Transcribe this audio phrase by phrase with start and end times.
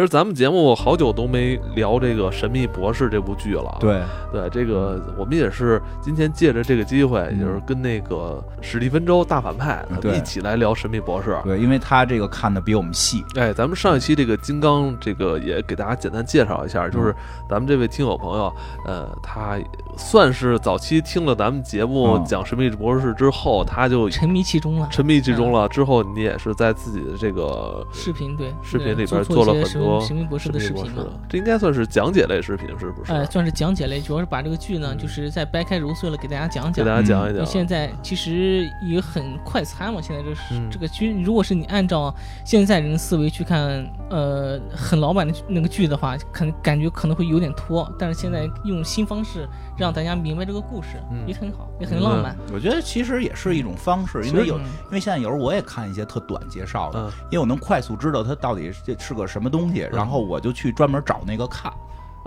[0.00, 3.76] 其实咱们节目好久都没聊这个《神秘博士》这部剧了。
[3.78, 4.00] 对
[4.32, 9.84] 对，这个我们也是今天借着这个机会，嗯就是跟那个史蒂芬周大反派，
[10.16, 11.32] 一起来聊《神秘博士》。
[11.42, 17.14] 对，因为他这个看的比我们细，哎，咱们上一期这个金刚，这个也给大家简单介绍一下，就是
[17.46, 18.50] 咱们这位听友朋友，
[18.86, 19.58] 呃，他
[19.96, 24.88] 算是早期听了咱们节目嗯讲《神秘博士》之后，他就沉迷其中了。
[24.90, 25.68] 沉迷其中了。
[25.68, 31.04] 之后你也是在自己的这个视频对视频里边做做了很多神神秘博士的视频嘛。
[31.28, 33.12] 这应该算是讲解类视频，是不是？
[33.12, 36.84] 哎，算是讲解类，主要是把这个剧呢，嗯就是再掰开揉碎了给大家讲讲给。
[36.84, 37.44] 大家讲一讲。
[37.46, 42.14] 现在其实也很快餐嘛，现在就是、嗯这个剧，如果是你按照
[42.44, 47.90] 现在人的思维去看，呃，很老版的那个剧的话，可能感觉可能会有点拖。
[47.98, 49.48] 但是现在用新方式
[49.80, 52.36] 让大家明白这个故事，嗯也很好，也很浪漫。
[52.52, 61.72] 我觉得其实也是一种方式，因为有，嗯因为现在有时候我也看一些特短介绍的，嗯因为我能快速知道它到底这是个什么东西，然后我就去专门找那个看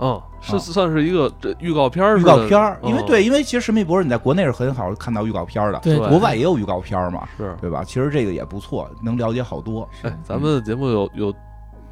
[0.00, 7.56] 嗯，是啊算是一个这预告片儿预，告片儿，因为嗯对，因为其实《神秘博士》你在国内是很好看到预告片儿的，对对国外也有预告片儿嘛，是。
[7.60, 7.84] 对吧？
[7.84, 9.88] 其实这个也不错，能了解好多。
[10.02, 11.34] 哎，咱们的节目有有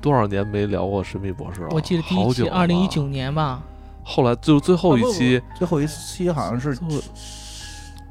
[0.01, 1.69] 多少年没聊过《神秘博士》了？
[1.71, 3.63] 我记得第一期好久了二零一九年吧，
[4.03, 6.77] 后来就最后一期，最后一期好像是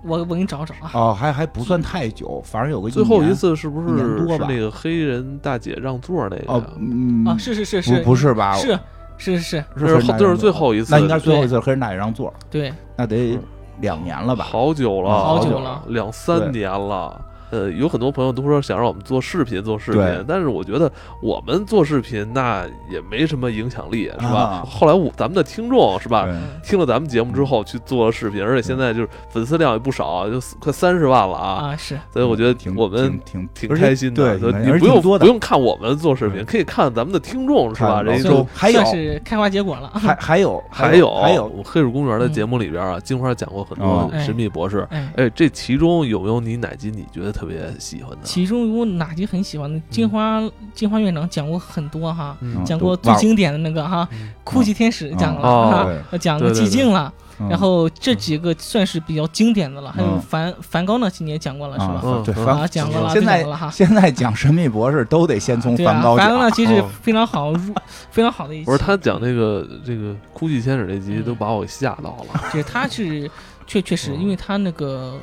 [0.03, 0.92] 我我给你找找啊。
[0.94, 8.56] 哦，还还不算太久，反正有个最后一次是不是多吧是那个黑人大姐让座那个哦？，嗯啊，是是是不是不是吧？
[8.56, 8.80] 是
[9.17, 13.44] 是是是，这是最后一次，那应该是最后一次黑人大姐让座，对，那得嗯
[13.81, 14.45] 两年了吧？
[14.45, 17.25] 好久了，嗯好久久了两三年了。
[17.52, 24.39] 呃，有很多朋友都说想让我们做视频，做视频，但是我觉得我们做视频那也没什么影响力，是吧？
[24.41, 26.27] 啊后来我咱们的听众是吧，
[26.63, 31.67] 听了咱们节目之后去做了视频，而且现在就是粉丝量也不少，就快三十万了啊！
[31.72, 34.39] 啊是，所以我觉得挺我们挺挺开心的。
[34.39, 37.95] 对，你不用不用看我们做视频，可以看咱们的听众是吧？
[37.95, 39.89] 看人家就老周还有算是开花结果了。
[39.94, 44.88] 还 还有还有还有我黑水公园的节目里边啊，金花讲过很多哦神秘博士。
[44.89, 48.18] 哎，哎，这其中有没有你哪集你觉得特别喜欢的？
[48.24, 49.81] 其中有哪集很喜欢的？
[49.90, 50.40] 金花
[50.75, 59.91] 金花院长讲过很多哈，嗯讲过最经典的那个哈嗯，哭泣天使讲了哦哈讲过对对寂静了，嗯然后这几个算是比较经典的了。
[59.91, 62.51] 还有嗯梵梵高那期你也讲过了是吧？
[62.51, 63.72] 啊，讲过了，现在讲过了哈。
[63.72, 67.74] 现在讲神秘博士都得先从梵高讲梵高呢，其实哦非常好，入
[68.12, 68.66] 非常好的一期。
[68.66, 72.40] 不是他讲这个这个哭泣天使这集嗯都把我吓到了。
[72.53, 73.30] 就是他是
[73.66, 75.18] 确确实，嗯因为他那个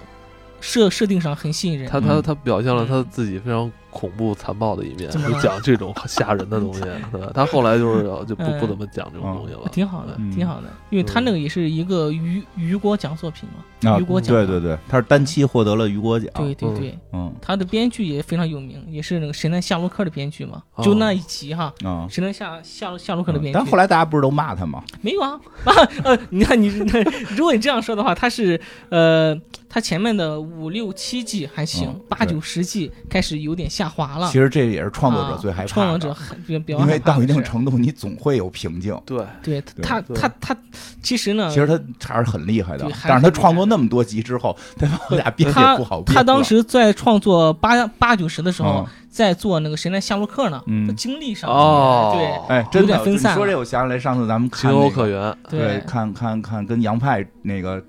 [0.61, 1.89] 设设定上很吸引人。
[1.91, 6.81] 他他嗯他表现了他自己非常恐怖残暴的一面，就讲这种吓人的东西，
[7.13, 7.31] 对吧？
[7.35, 9.69] 他后来就是就不嗯不怎么讲这种东西了。
[9.73, 14.35] 挺好的，嗯挺好的，因为他那个也是一个雨雨果奖作品嘛，啊雨果奖。
[14.35, 22.07] 对对对，他是单期获得了雨果奖，嗯对对对，嗯他的编剧也非常有名，也是那个《神探夏洛克》的编剧嘛，哦就那一集哈，啊。
[22.13, 23.59] 《神探夏夏夏洛克》的编剧。
[23.59, 24.83] 但后来大家不是都骂他吗？
[25.01, 25.73] 没有啊啊
[26.05, 26.69] 呃，你看你
[27.37, 28.61] 如果你这样说的话，他是
[28.91, 29.35] 呃，
[29.69, 34.27] 他前面的五六七季还行嗯，八九十季开始有点下滑了。
[34.29, 39.01] 其实这也是创作者啊最害怕的，创作者很比比较因为到一定程度，你总会有瓶颈。
[39.07, 40.57] 对，对对他他他
[41.03, 41.67] 其实呢，其实
[42.01, 46.15] 他还是很厉害的但是他创作那么多集之后，他往俩憋他也不好憋。
[46.15, 57.83] 他当时在创作八八九十的时候嗯，在做那个《谁来夏洛克》呢，嗯他精力上哦对哎，真的有点分散说这，我想起来，上次咱们看情有那个，可原对，看看看跟杨派那个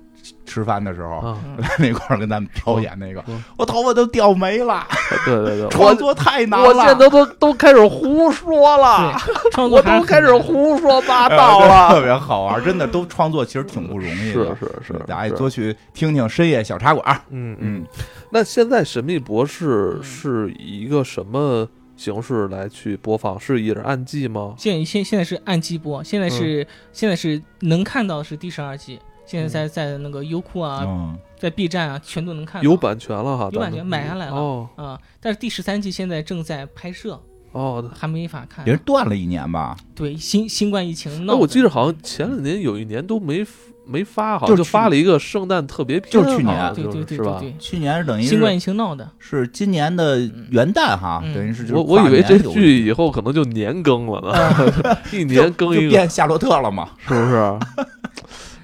[0.46, 1.38] 吃饭的时候， 在！
[1.78, 4.86] 那块儿跟咱们表演那个嗯，我头发都掉没了，
[5.26, 6.94] 对对对， 创作太难了我现在。
[6.96, 9.16] 都都都开始胡说了，
[9.70, 11.90] 我作都开始胡说八哎道了。
[11.90, 14.56] 特别好玩，真的都创作其实挺不容易的。
[14.56, 17.22] 是是，大家也多去听听深夜小茶馆。
[17.30, 17.86] 嗯嗯嗯。
[18.32, 23.40] 那现在《神秘博士》嗯是以一个什么形式来去播放？
[23.40, 24.54] 是也是按季吗？
[24.58, 32.64] 现现现在是按季播，现在是、现在是能看到是第十二季，现在在在那个优酷啊，嗯，在 B 站啊，全都能看到。
[32.64, 37.88] 有版权了哈，有版权买下来了哦啊、但是第十三季现在正在拍摄，哦。
[37.94, 38.74] 还没法看也。
[38.74, 43.46] 是断了一年吧，对新新冠疫情那闹的，我记得好像前两年有一年都没
[43.86, 47.38] 没发，好像就发了一个圣诞特别片，就是去年好像对对对是吧？
[47.40, 49.08] 对对，去年是等于新冠疫情闹的。
[49.20, 50.20] 是今年的
[50.50, 57.60] 元旦哈，嗯等于是就是我我以为这跨年剧以后可能就年更了呢， 一就年更一个，变夏洛特了嘛，是不是？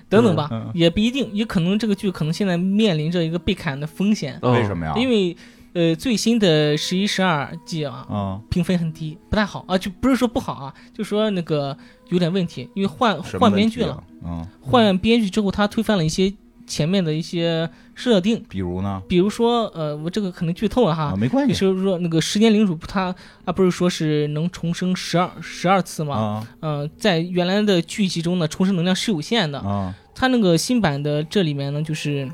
[0.09, 4.93] 等等吧，嗯也不一定，也可能这个剧可能现在面临着一个被砍的风险，嗯为什么呀？
[4.95, 5.35] 因为
[5.73, 9.65] 呃最新的十一、十二季啊，嗯，评分很低，不太好。
[9.67, 11.77] 啊，就不是说不好啊，就说那个
[12.09, 14.45] 有点问题，因为换换编剧了，，嗯。
[14.61, 16.33] 换编剧之后，他推翻了一些
[16.67, 19.01] 前面的一些设定，比如呢？
[19.07, 21.03] 比如说，呃，我这个可能剧透了哈。
[21.05, 23.13] 啊，，没关你系是说那个时间领主他
[23.45, 26.15] 啊，不是说是能重生十二十二次吗？
[26.15, 26.47] 啊。
[26.61, 29.59] 嗯、在原来的剧集中呢，重生能量是有限的。
[29.59, 29.95] 啊。
[30.13, 32.29] 他那个新版的这里面呢，就是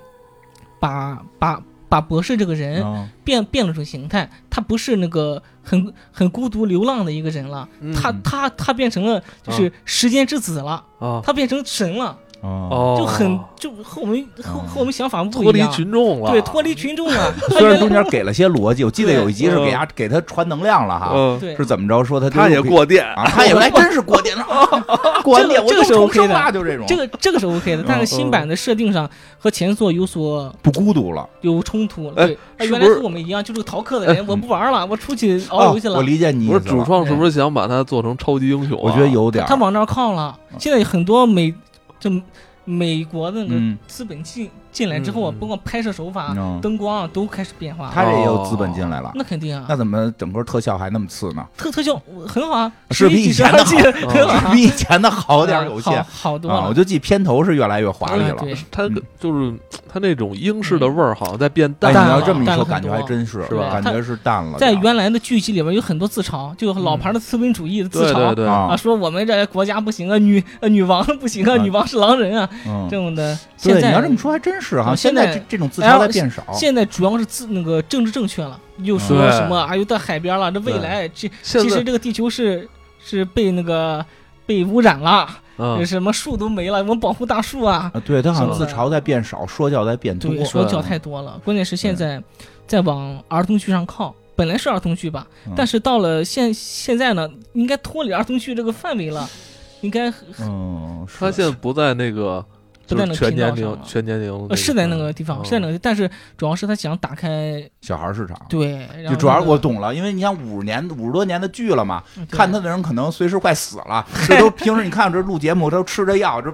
[0.79, 3.09] 把把把博士这个人啊。
[3.23, 7.93] 变变了种形态，他不是那个很很孤独流浪的一个人了，嗯。
[7.93, 14.63] 他他他变成了就是时间之子了，啊，他变成神了，哦，哦，就很就和我们和哦。
[14.67, 15.71] 和我们想法不脱离样。
[15.71, 17.33] 群众了，对，脱离群众了。
[17.39, 21.55] 他 虽然原来中间给了些逻辑，我记得有一集是给对他给他传能量了哈，嗯，对。
[21.55, 24.45] 是怎么着说他他也过电，啊，他也 还真是过电了，
[25.23, 29.07] 过完电我这个是重 OK 生的了就这种，这个这个是 OK 的，但是嗯新版的设定上
[29.37, 31.27] 和前作有所不孤独了。
[31.41, 32.07] 有冲突。
[32.15, 36.03] 哎对，他原来是和我们一样，就是逃课的人，我不玩了，我出去熬游戏了哦我。
[36.03, 38.81] 理解你意思了，不是主创是不是想把他做成超级英雄啊？
[38.83, 40.35] 我觉得有点儿，他往那儿靠了。
[40.57, 41.53] 现在很多美
[42.01, 42.21] 就
[42.65, 47.91] 美国的那个嗯，资本进进来之后包括拍摄手法、嗯灯光啊，都开始变化。
[47.93, 51.45] 他这也有资本进来了，那肯定啊那，怎么整个特效还那么次呢？
[51.57, 56.67] 特特效 很好啊，是比以前的季12季好比以前的好点儿有限好好多了！
[56.67, 56.73] 我。
[56.73, 58.37] 就记片头是越来越华丽了。
[58.69, 59.53] 他嗯就是
[59.91, 64.57] 他那种英式的味儿好像在变哎，淡你要这么一说，感觉还真是，是吧感觉是淡了。
[64.57, 73.37] 在原来的剧集里边有很多自嘲，就老牌的资本主义的自嘲对对，啊，啊，说我们这国家不行啊，女呃女王不行啊，啊女王是狼人啊，嗯这，种的。
[73.61, 74.93] 对，现在你要这么说还真是哈。
[74.93, 76.43] 嗯现在这这种自嘲在变少。
[76.53, 82.67] 现在主要是自那个政治正确了，又说什么啊，又到海边了，这未来这其实这个地球是
[83.03, 84.05] 是被那个
[84.45, 85.27] 被污染了，
[85.57, 87.91] 嗯什么树都没了，我们保护大树啊。
[87.93, 90.31] 啊，对他好像自嘲在变少，说教在变多。
[90.31, 91.39] 对，说教太多了。
[91.43, 92.21] 关键是现在
[92.67, 99.29] 在往儿童剧上靠，本来是儿童剧吧，嗯但是到了现现在呢，应该脱离儿童剧这个范围了，
[99.81, 100.09] 应该
[100.39, 102.43] 嗯，是他现在不在那个
[102.91, 108.39] 不在那个就是全年频道上了龄全年龄呃是在那个地方，嗯是在那个，但是主要是他想打开小孩市场。
[108.49, 116.51] 对，然后就主要我懂了，因为你想五十年五十多年的剧了嘛，看他的人可能随时快死了， 这都平时你看这录节目都吃着药，这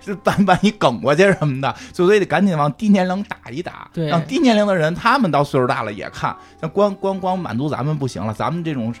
[0.00, 8.94] 这万万一梗过去什么的，所以得赶紧往低年龄打一打，对让低年龄的人他们到岁数大了也看，像光光光满足咱们不行了，咱们这种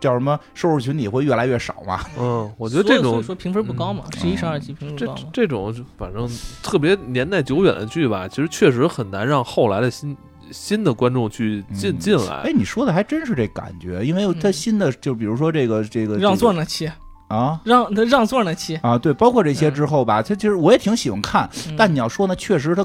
[0.00, 2.00] 叫什么收入群体会越来越少嘛。
[2.18, 5.28] 嗯，我觉得这种所以说评分不高嘛，十一十二集评分这不高嘛。
[5.32, 6.28] 这种就反正
[6.62, 10.16] 特别年代久远的剧吧，其实确实很难让后来的新
[10.50, 12.52] 新的观众去进嗯进来哎，。
[12.54, 16.90] 你说的还真是这感觉，因为他嗯新的就比如说这个这个让座呢那期，
[17.28, 17.60] 啊。
[17.64, 22.84] 让他让座那期，啊，对，包括这些之后吧，他其实我也挺喜欢看，嗯但你要说呢，确实他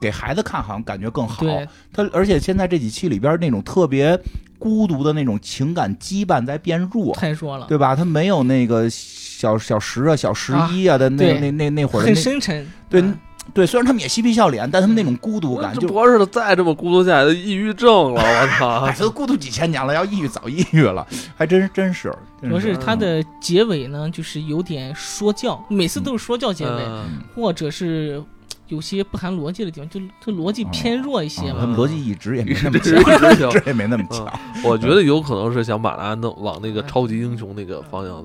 [0.00, 1.42] 给孩子看好像感觉更好。
[1.42, 4.18] 对他而且现在这几期里边那种特别
[4.58, 7.96] 孤独的那种情感羁绊在变弱，太弱了，对吧？
[7.96, 12.66] 他没有那个小小十啊、小十一啊的那、对那那那会儿那深沉。
[12.88, 13.18] 对嗯
[13.52, 15.82] 对，虽然他们也嬉皮笑脸，但他们那种孤独感就。
[15.82, 18.92] 这博士再这么孤独下来，抑郁症了，我 操哎，！
[18.92, 21.06] 他都孤独几千年了，要抑郁早抑郁了，
[21.36, 22.12] 还真真是。
[22.40, 28.22] 真主要是是它的结尾呢，就是有点说教，每次都是说教结尾，嗯或者是
[28.68, 31.60] 有些不含逻辑的地方，就就逻辑偏弱一些啊嘛。
[31.60, 34.26] 他们逻辑一直也没那么强，也没那么强。
[34.64, 38.24] 我觉得有可能是想把它弄往那个超级英雄那个方向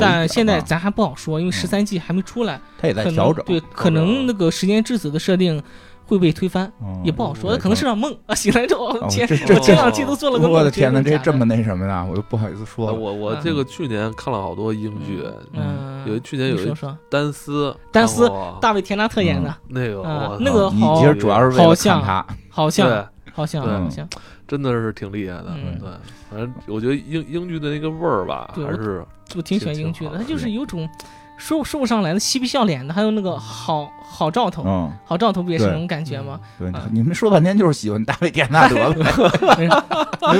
[0.00, 5.62] 但现在啊咱还不好说，因为十三季还没出来，他也在调整，对，可能那个时间之子的设定
[6.06, 12.06] 会被推翻，嗯也不好说，对可能是场梦啊醒来之后哦 前这前两季都做了个梦，我的天哪，这这么那什么呢？
[12.08, 12.92] 我都不好意思说。
[12.92, 15.22] 我我这个去年看了好多英剧，
[15.52, 16.72] 嗯，有去年有一
[17.10, 24.08] 丹斯，丹斯大卫田纳特演的，那个那个好其实主要是为了看好像他，好像，好像好像，
[24.48, 25.48] 真的是挺厉害的。
[25.50, 25.88] 嗯对，
[26.30, 29.04] 反正我觉得英英剧的那个味儿吧，还是
[29.36, 30.88] 我挺喜欢英剧的，挺好它就是有种
[31.36, 36.40] 说说不上来的嬉皮笑脸的，还有那个好好兆头，嗯，好兆头不也是那种感觉吗？
[36.58, 39.04] 对啊，你们说半天就是喜欢大卫·典纳德呗，
[39.54, 39.68] 对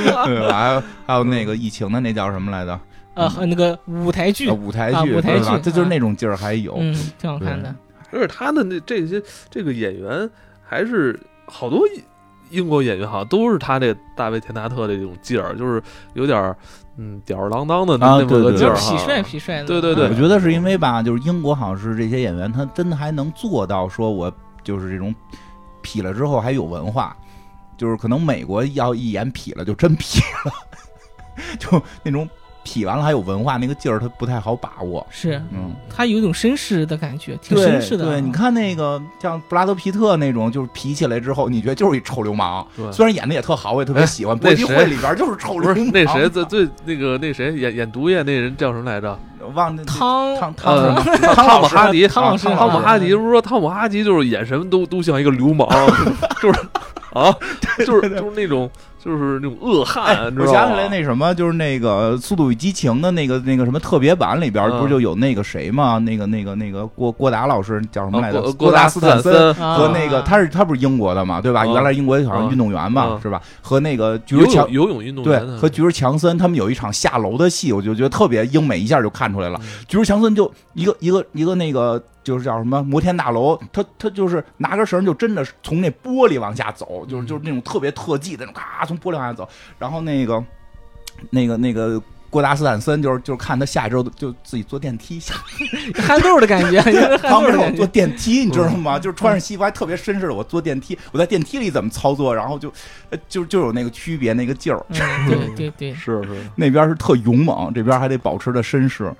[0.08, 0.52] 吧？
[0.52, 2.80] 还有还有那个疫情的那叫什么来着？
[3.14, 6.76] 呃，和那个舞台剧呃，舞台剧，啊舞台剧这就是那种劲儿还有。
[6.78, 7.74] 嗯，挺好看的。
[8.10, 10.30] 而且他的那这些这个演员
[10.64, 11.80] 还是好多
[12.50, 15.82] 英国演员，好像都是他这大卫·田纳特的这种劲儿，就是
[16.14, 16.56] 有点儿
[16.96, 18.96] 嗯吊儿郎当的那么个劲儿哈。
[18.96, 20.08] 痞帅痞帅的，对对对。
[20.08, 25.14] 我觉得是因为吧，就是英国好像是这些演员，他真的还能做到说我就是这种
[25.82, 27.16] 痞了之后还有文化，
[27.76, 30.52] 就是可能美国要一演痞了就真痞了，
[31.58, 32.28] 就那种
[32.68, 35.06] 痞完了还有文化，那个劲儿他不太好把握。
[35.10, 38.04] 是嗯，他有一种绅士的感觉，挺绅士的。
[38.04, 38.10] 啊。
[38.10, 42.66] 对，你看那个像布拉德皮特那种，就是皮起来之后，你觉得就是一臭流氓。
[42.76, 42.90] 对。
[42.92, 44.36] 虽然演的也特好，我也特别喜欢。
[44.36, 45.90] 搏击会里边就是臭流氓。
[45.92, 46.28] 那谁？
[46.28, 49.18] 最最那个那谁演演毒液那人叫什么来着？
[49.54, 50.76] 忘那汤汤汤
[51.60, 55.66] 姆哈迪，汤汤姆哈迪啊不是说汤姆哈迪就是眼神都都像一个流氓，
[56.42, 56.60] 就是
[57.14, 57.34] 啊，
[57.78, 58.68] 就是就是那种
[59.02, 65.98] 就是那种恶哎汉，，你我想起来那什么，就是那个《速度与激情》的那个那个什么特别版里边，嗯不是就有那个谁吗？
[65.98, 68.38] 那个那个那个郭郭达老师叫什么来着？
[68.38, 71.64] 啊郭郭达斯坦森啊和那个他是他不是英国的嘛，对吧？
[71.64, 73.40] 嗯原来英国好像运动员嘛，嗯是吧？
[73.62, 79.58] 和那个菊游儿强泳游泳运动对员对和菊儿强森他们有一场下楼的戏，我就觉得特别英美，一下就看出来了。
[79.62, 89.48] 嗯菊儿强森就一个一个一个那个就是叫什么摩天大楼，他他就是拿根绳就真的从那玻璃往下走，就是就是那种特别特技的那种，咔从玻璃往下走。
[89.78, 90.44] 然后那个
[91.30, 95.34] 那个那个郭达斯坦森就是就是看他下一周就自己坐电梯下，
[96.02, 96.80] 憨豆的感觉，
[97.18, 97.86] 憨旁边有坐。
[97.86, 98.98] 电梯，你知道嗯吗？
[98.98, 102.72] 就是穿上西服还特别绅士的，我坐电梯，我在电梯里怎么操作，然后就
[103.10, 104.84] 呃就就有那个区别那个劲儿。
[104.90, 109.10] 嗯， 对对对，是是，那边是特勇猛，这边还得保持着绅士，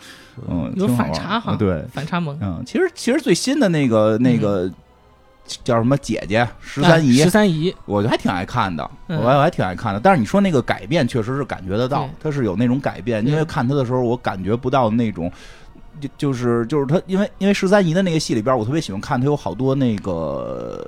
[0.48, 2.38] 嗯，有反差哈啊对，反差萌。
[2.42, 4.70] 嗯，其实其实最新的那个那个
[5.64, 10.00] 叫什么姐姐十三姨哎十，三姨，我就还挺爱看的，嗯我还我还挺爱看的。
[10.00, 15.30] 但是你说那个改变，确实是感觉得到对，它是有那种改变，因为看他的时候，我感觉不到那种。
[16.00, 20.86] 就就是就是他，因为因为十三姨的那个戏里边，我特别喜欢看，他有好多那个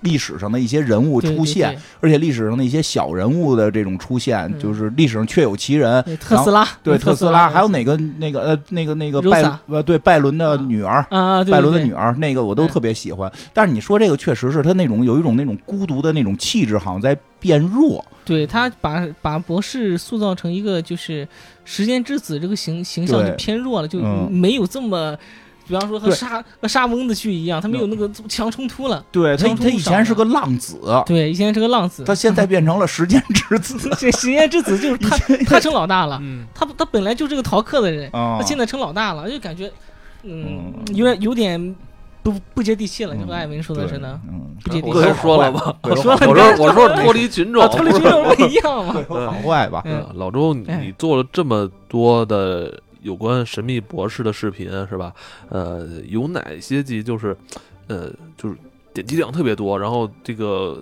[0.00, 4.58] 历史上的一些人物对出现，，而且历史上的一些小人物的这种出现，嗯。
[4.58, 6.02] 就是历史上确有其人。
[6.20, 13.30] 特斯拉，对特特斯拉，还有哪个那个呃那个那个拜呃对拜伦的女儿，啊，拜伦的女儿，那个我都特别喜欢。
[13.52, 18.04] 但是你说这个确实是他那种有一种那种孤独的那种气质，好像在变弱。
[18.24, 21.26] 对他把把博士塑造成一个就是
[21.64, 24.28] 时间之子这个形形象就偏弱了，就嗯。
[24.32, 25.16] 没有这么，
[25.66, 29.04] 比方说和沙和沙翁的剧一样，他没有那个强冲突了。
[29.12, 36.18] 对他，他以前是个浪子，对，以前是个浪子，他现在变成了时间之子 这时间之子就是他， 他成老大了。
[36.22, 38.46] 嗯，他他本来就是个逃课的人，啊他。
[38.46, 39.66] 现在成老大了，就感觉，
[40.22, 41.76] 嗯嗯，有点有点
[42.22, 44.20] 不不接地气了，就和嗯艾文说的对似的。
[44.28, 48.94] 嗯，不接地气我说了吧，我说了我说我说脱离群众啊，，脱离群众不一样嘛。
[49.08, 49.82] 好坏吧？
[50.14, 55.12] 老周，你做了这么多的有关神秘博士的视频是吧？
[55.48, 57.36] 呃，有哪些集就是，
[57.86, 58.56] 呃，就是
[58.92, 60.76] 点击量特别多，然后这个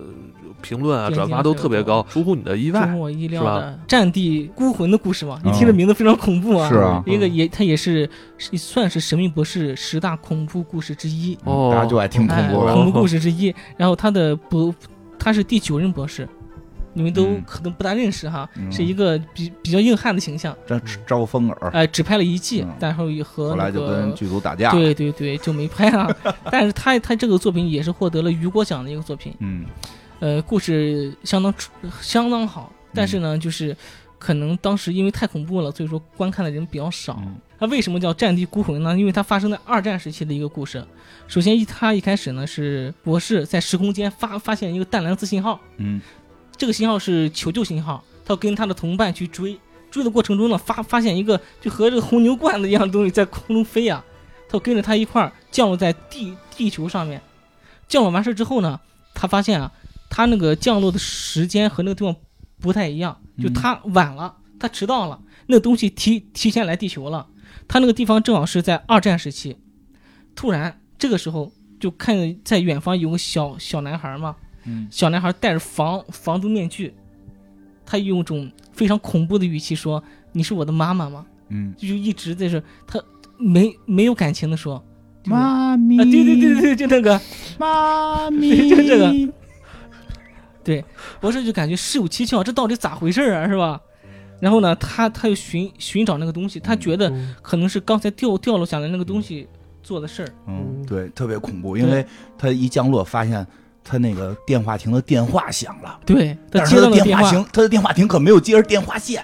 [0.61, 2.99] 评论啊、转发都特别高，出乎你的意外出乎。
[3.01, 6.67] 我意料的《战地孤魂》的故事嘛，你听这名字非常恐怖啊。
[6.67, 12.73] 是啊，一个也，它也是是算是《神秘博士》十大恐怖故事之一，哦大家就爱听恐哎，怖的。
[12.73, 13.53] 恐怖故事之一。
[13.77, 14.73] 然后他的博，
[15.19, 16.27] 他是第九任博士，
[16.95, 20.57] 你们都嗯可能不大认识哈，嗯是一个比比较硬汉的形象。
[20.65, 24.15] 这招风耳，哎，只拍了一季嗯，然后也和后来就跟。
[24.15, 24.71] 剧组打架。
[24.71, 26.09] 对对对，就没拍啊。
[26.49, 29.65] 但是他他这个作品也是获得了雨果奖的一个作品，嗯
[30.19, 31.69] 呃，故事相当出
[32.01, 33.75] 相当好，但是呢，就是
[34.17, 37.19] 可能当时因为太恐怖了，所以说观看的人比较少。
[37.21, 38.97] 嗯它为什么叫《战地孤魂》呢？
[38.99, 40.83] 因为它发生在二战时期的一个故事。
[41.25, 46.01] 首先一，它一开始呢是博士在时空间发发现一个淡蓝色信号，嗯
[46.57, 49.59] 这个信号是求救信号，他要跟他的同伴去追，
[49.91, 54.03] 追的过程中呢发发现一个就和这个红牛罐子一样东西在空中飞呀、
[54.47, 57.21] 他就跟着他一块儿降落在地地球上面。
[57.87, 58.79] 降落完事之后呢，
[59.13, 59.71] 他发现啊，
[60.09, 62.15] 他那个降落的时间和那个地方
[62.59, 67.27] 不太一样，就他晚了，他迟到了，那东西提提前来地球了。
[67.67, 69.57] 他那个地方正好是在二战时期，
[70.35, 74.35] 突然这个时候就看在远方有个小小男孩嘛，
[74.65, 74.87] 嗯。
[74.91, 76.93] 小男孩戴着防防毒面具，
[77.85, 80.03] 他用一种非常恐怖的语气说
[80.33, 81.25] ：“你是我的妈妈吗？
[81.49, 82.99] 嗯？”，就一直在这，他
[83.37, 84.83] 没没有感情的说
[85.25, 85.99] ：“妈咪。
[85.99, 87.19] 啊，对对对对，就那个，
[87.57, 89.13] 妈咪， 就这个。
[91.19, 93.79] 博士就感觉事有蹊跷，这到底咋回事啊，是吧？
[94.41, 99.47] 然后呢，他他又寻寻找那个东西，他觉得可能是刚才掉掉落下来那个东西
[99.83, 100.29] 做的事儿。
[100.47, 102.05] 嗯，对，特别恐怖，因为
[102.37, 103.45] 他一降落，发现
[103.85, 109.23] 他那个电话亭的电话响了，对他但是接电话，他的电话亭，他的电话亭可没有接着电话线，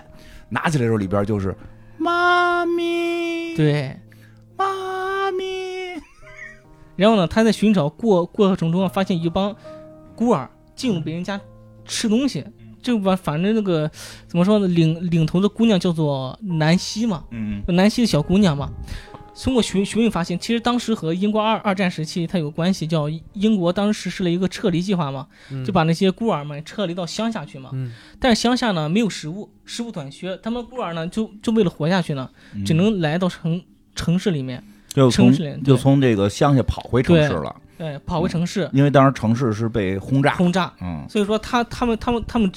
[0.50, 1.56] 拿起来的时候里边就是
[1.98, 3.98] 妈咪，，对，
[4.56, 6.00] 妈咪，
[6.96, 9.56] 然后呢，他在寻找过过程中啊，发现一帮
[10.16, 11.42] 孤儿进入别人家
[11.84, 12.46] 吃东西。
[12.84, 13.88] 这吧，反正那个
[14.28, 17.62] 怎么说呢，领领头的姑娘叫做南希嘛，嗯。
[17.68, 18.72] 南希的小姑娘嘛。
[19.44, 25.66] 通过询询问发现，其实当时和英国二二战时期它有关系，叫英国当时实施了一个撤离计划嘛，嗯。
[25.66, 27.72] 就把那些孤儿们撤离到乡下去嘛。
[27.74, 27.92] 嗯。
[28.20, 32.64] 但是乡下呢没有食物，食物短缺，他们孤儿呢就就为了活下去呢，嗯。
[32.64, 33.62] 只能来到城
[33.96, 35.64] 城市里面，就从城市里对。
[35.64, 38.70] 就从这个乡下跑回城市了，对，跑回城市。
[38.74, 41.04] 因为当时城市是被轰炸，轰炸，嗯。
[41.10, 42.52] 所以说他他们他们他们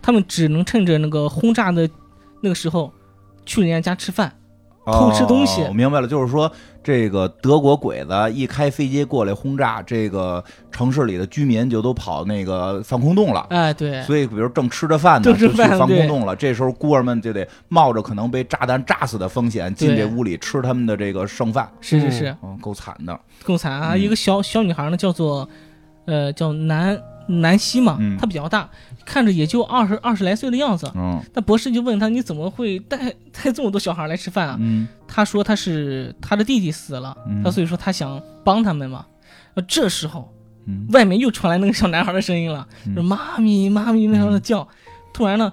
[0.00, 1.88] 他们只能趁着那个轰炸的
[2.40, 2.90] 那个时候
[3.44, 4.32] 去人家家吃饭。
[4.86, 6.50] 偷吃东西哦我明白了，就是说
[6.82, 13.44] 这个德国鬼子一开飞机过来轰炸，这个城市里的居民就都跑那个防空洞了。
[13.50, 16.36] 哎，对，所以，比如正吃着饭呢，就去防空洞了。
[16.36, 21.68] 这时候，孤儿们就得冒着可能被炸弹炸死的风险进这屋里吃他们的这个剩饭。
[21.80, 23.18] 是是是，嗯，够惨的。
[23.42, 23.94] 够惨啊！
[23.94, 25.48] 嗯一个小小女孩呢，叫做
[26.04, 26.96] 呃叫南
[27.28, 28.68] 南希嘛嗯，她比较大，
[29.04, 30.90] 看着也就二十二十来岁的样子。
[30.94, 39.04] 嗯那博士就问他：“你怎么会带 带这么多小孩来吃饭啊嗯？”她说：“他是他的弟弟死了，嗯她所以说他想帮他们嘛。”
[39.54, 40.32] 呃，这时候
[40.66, 42.66] 嗯外面又传来那个小男孩的声音了，
[43.02, 44.66] 妈咪妈咪那样的叫。
[45.12, 45.52] 突然呢，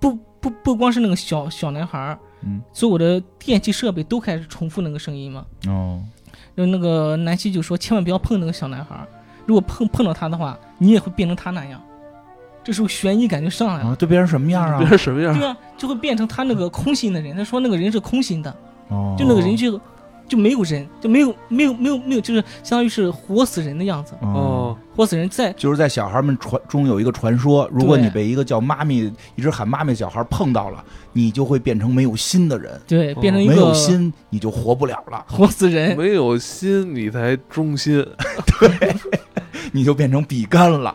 [0.00, 5.44] 不不不光是那个小小男孩，嗯所有的电器设备都开始重复那个声音嘛。
[5.68, 6.02] 哦
[6.58, 9.06] 那个南希就说：“千万不要碰那个小男孩，
[9.46, 11.80] 如果碰碰到他的话，你也会变成他那样。”
[12.62, 14.88] 这时候悬疑感就上来了，啊，这变成什么样啊变？
[14.88, 15.38] 成什么样？
[15.38, 17.36] 对啊，就会变成他那个空心的人。
[17.36, 18.52] 他说那个人是空心的，
[18.88, 19.80] 哦就那个人就
[20.26, 24.14] 就没有人，就没有没有没有没有，就是相当于是活死人的样子。
[24.20, 24.76] 哦。
[24.96, 35.96] 哦，活死人在就是在小孩们传中有一个传说，如果你被一个叫妈咪一直喊妈咪的小孩碰到了，你就会变成没有心的人，对变成一没有心你就活不了了，活死人。
[35.96, 38.04] 没有心你才忠心。
[38.58, 38.96] 对
[39.72, 40.94] 你就变成比干了。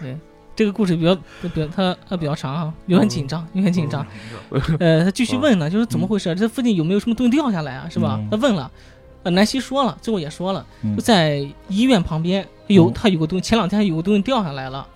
[0.00, 0.16] 对
[0.54, 4.06] 这个故事比较比较他他比较长啊，有点紧张，有点紧张。
[4.78, 6.32] 呃，他继续问呢，就是怎么回事？
[6.34, 7.88] 这附近有没有什么东西掉下来啊？
[7.90, 8.28] 是吧嗯？
[8.30, 8.70] 他问了，
[9.22, 12.92] 呃，南希说了，最后也说了，嗯就在医院旁边有嗯。
[12.94, 14.86] 他有个东西，前两天还有个东西掉下来了。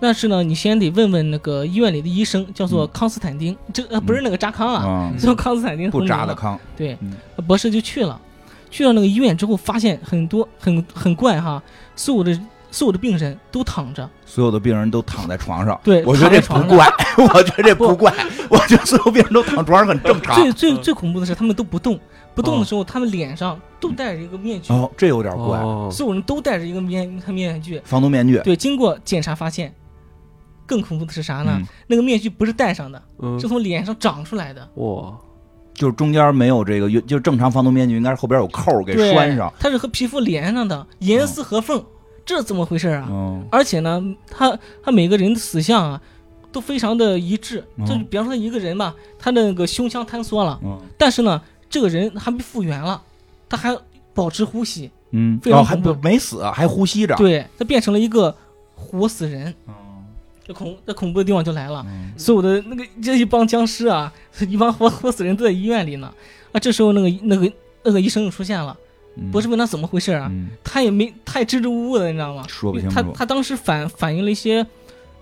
[0.00, 2.90] 但是呢，你先得问问那个医院里的医生，叫做嗯。
[2.92, 7.12] 康斯坦丁，这呃不是那个扎康啊，啊， 叫康斯坦丁不扎的康，对嗯，
[7.46, 8.20] 博士就去了，
[8.68, 11.62] 去了那个医院之后，发现很多很很怪哈，
[11.94, 12.36] 所有的
[12.72, 15.78] 所有的病人都躺着，所有的病人都躺在床上。
[15.84, 18.12] 对，我觉得这不怪， 我觉得这不怪，
[18.48, 20.34] 我觉得所有病人都躺床上很正常。
[20.34, 20.82] 最最嗯。
[20.82, 21.96] 最恐怖的是，他们都不动，
[22.34, 25.58] 不动哦的时候，他们脸上都戴着一个面具，哦，这有点怪。
[25.58, 27.80] 哦，所有人都戴着一个面面具。
[27.84, 29.74] 防毒面具，对，经过检查发现，
[30.66, 31.52] 更恐怖的是啥呢？
[31.58, 35.14] 嗯那个面具不是戴上的，嗯是，从脸上长出来的，哇，
[35.74, 39.52] 就是中间没有这个，就正常防毒面具应该是后边有扣给拴上。
[39.58, 41.84] 它是和皮肤连上的，严丝合缝，
[42.24, 43.08] 这怎么回事啊？
[43.10, 46.00] 嗯而且呢，他他每个人的死相啊，
[46.50, 47.62] 都非常的一致。
[47.76, 51.40] 嗯就比方说一个人吧，他的那个胸腔坍缩了，嗯但是呢，
[51.72, 53.02] 这个人还没复原了，
[53.48, 53.76] 他还
[54.14, 57.16] 保持呼吸，嗯，非常哦还没死，还呼吸着。
[57.16, 58.32] 对他变成了一个
[58.76, 59.52] 活死人。
[59.66, 59.72] 哦
[60.44, 64.12] 这恐这恐怖的地方就来了，嗯所有的那个这 一帮僵尸啊，
[64.48, 66.12] 一帮活活死人都在医院里呢。
[66.50, 67.50] 啊，这时候那个那个
[67.84, 68.76] 那个医生又出现了，
[69.16, 72.42] 嗯博士问他怎么回事啊，嗯他也没他也支支吾吾的，你知道吗？
[72.42, 73.12] 他说不清楚。
[73.14, 74.66] 他当时反反映了一些，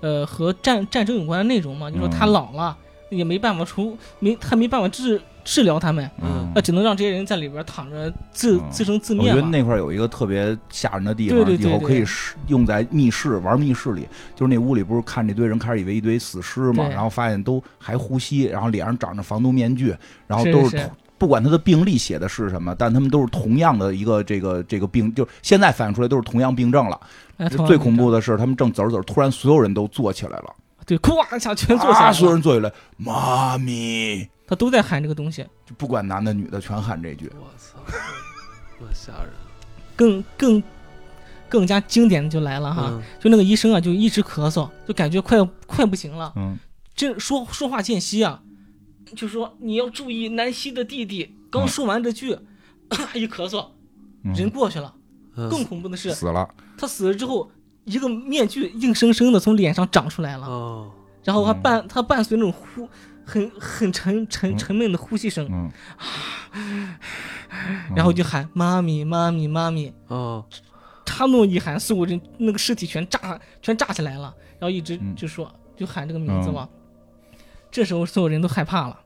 [0.00, 2.74] 呃，和战战争有关的内容嘛，就说他嗯老了，
[3.10, 6.50] 也没办法出没他没办法治治疗他们，嗯。
[6.54, 8.70] 那只能让这些人在里边躺着自嗯。
[8.70, 9.48] 自生自灭我觉得。
[9.48, 12.04] 那块有一个特别吓人的地方，对对对以后可以对。
[12.04, 14.06] 使用在密室玩密室里。
[14.34, 19.94] 就是那屋里不是看这堆人开始以为一堆死尸嘛，然后发现都还呼吸，然后脸上长着防毒面具，
[20.26, 26.98] 然后是是都同不管他的病历写的是什么，但他们都是同样的一个这个这个病，就现在反映出来都是同样病症了。
[27.36, 30.54] 哎最恐怖的，是，他们正走着走着，突然所有人都坐起来了，
[30.86, 35.46] 对，咵一下全坐下啊，来了，所有人坐起来，妈咪，他都在喊这个东西。
[35.64, 37.30] 就不管男的女的全喊这句。
[37.38, 37.78] 我操，
[38.80, 39.30] 那吓人。
[39.94, 40.62] 更更
[41.48, 43.02] 更加经典的就来了哈，嗯。
[43.20, 46.58] 就那个医生啊，就一直咳嗽，就感觉快快不行了，嗯。
[46.94, 48.42] 这说说话间隙啊，
[49.14, 51.34] 就说你要注意南希的弟弟。
[51.50, 52.36] 刚嗯说完这句，
[53.14, 53.68] 一咳嗽，
[54.24, 54.34] 嗯。
[54.34, 54.92] 人过去了。
[55.36, 55.48] 嗯。
[55.48, 57.50] 更恐怖的是，死了，他死了之后，
[57.84, 60.90] 一个面具硬生生的从脸上长出来了，哦，
[61.22, 61.62] 然后还嗯。
[61.62, 62.88] 伴他伴随那种呼
[63.30, 64.58] 很很沉沉嗯。
[64.58, 65.46] 沉闷的呼吸声，
[66.52, 66.96] 嗯，
[67.94, 69.92] 然后就喊妈咪妈咪妈咪。
[70.08, 70.44] 哦，
[71.04, 75.14] 他那么一喊，所有人那个尸体全炸全炸起来了，然后一直嗯。
[75.14, 76.68] 就说就喊这个名字嘛。
[77.70, 78.98] 这时候所有人都害怕了，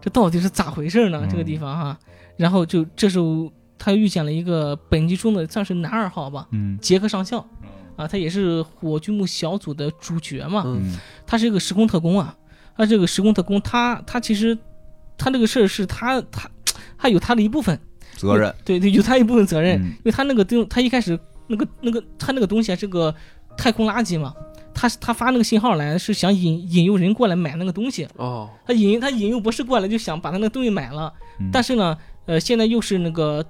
[0.00, 1.20] 这到底是咋回事呢？
[1.22, 1.98] 嗯这个地方哈，
[2.36, 6.78] 然后就这时候他遇见了一个本集中的算是男二号吧，嗯。
[6.78, 7.38] 杰克上校
[7.96, 10.66] 啊，他也是火炬木小组的主角嘛，
[11.26, 12.36] 他是一个时空特工啊，
[12.76, 14.56] 他这个时空特工，他他其实
[15.16, 16.50] 他这个事儿是他他
[16.96, 17.78] 他有他的一部分。
[18.14, 19.86] 责任，对对，有他一部分责任，嗯。
[19.86, 23.12] 因为他那个东，他一开始那个那个他那个东西啊是个
[23.56, 24.32] 太空垃圾嘛，
[24.74, 31.48] 他他发那个信号来是想引引诱人过来买那个东西，哦，他引他引诱博士过来就想把他那个东西买了，嗯。
[31.50, 33.44] 但是呢，呃，现在又是那个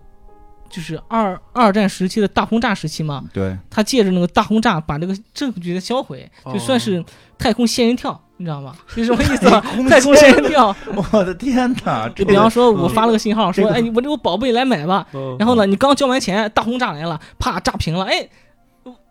[0.71, 7.05] 就是二二战时期的大轰炸时期嘛，对，他借着那个大轰炸把这个证据给销毁，就算是
[7.37, 8.75] 太空仙人跳，你知道吗？
[8.89, 9.47] 是什么意思？
[9.55, 9.63] 啊？
[9.89, 10.75] 太空仙人跳，
[11.13, 12.09] 我的天哪！
[12.15, 15.37] 这就比方说我发了个信号说，这个哎，你我这个宝贝来买吧，嗯。
[15.39, 18.29] 然后呢，你刚交完钱，大轰炸来了，啪炸平了，哎，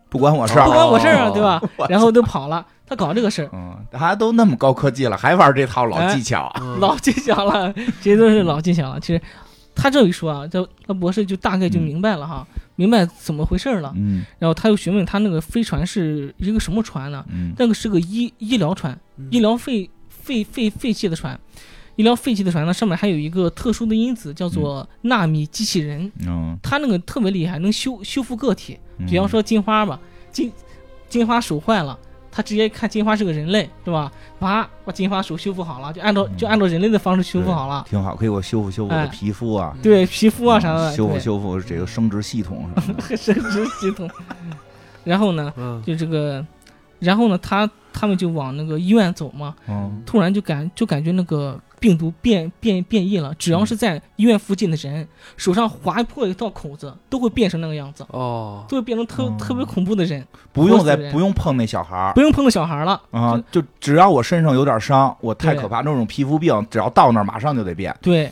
[0.09, 1.61] 不关我事儿，不关我事儿啊，哦对吧？
[1.87, 8.99] 然后都跑了，他搞这个事儿，嗯，大家都那么高科技了，还玩这套老技巧，嗯老技巧了，这些都是老技巧了。
[8.99, 9.21] 其实
[9.73, 12.45] 他这一说啊，这那博士就大概就明白了哈，
[12.81, 13.93] 明白怎么回事儿了。
[13.95, 17.23] 嗯然后他又询问他那个飞船是一个什么船呢？
[17.29, 21.39] 嗯那个是个医医疗船，医疗废废废废弃的船。
[21.97, 26.11] 医疗废弃的船呢，上面还有一个特殊的因子，叫做纳米机器人。
[26.25, 28.79] 嗯，它那个特别厉害，能修修复个体。
[28.97, 29.99] 嗯比方说金花吧，
[30.31, 30.51] 金
[31.07, 31.99] 金花手坏了，
[32.31, 34.11] 他直接看金花是个人类，是吧？
[34.39, 36.37] 啪，把金花手修复好了，就按照嗯。
[36.37, 37.85] 就按照人类的方式修复好了。
[37.89, 39.07] 挺好，可以给我修复修复我的哎。
[39.07, 44.09] 皮肤啊，对皮肤啊啥的，修复修复这个生殖系统什么的，生殖系统。
[45.03, 45.81] 然后呢，嗯。
[45.85, 46.45] 就这个，
[46.99, 50.01] 然后呢，他他们就往那个医院走嘛，嗯。
[50.05, 63.01] 突然就感就感觉那个病毒变变变异了，只要是在医院附近的人手上划破一道口子，都会变成那个样子，哦，都会变成特、哦特别恐怖的人，不用再不用碰那小孩儿不用碰那小孩了。
[63.09, 68.31] 啊，就只要我身上有点伤，我太可怕，那种皮肤病，只要到那儿马上就得变，对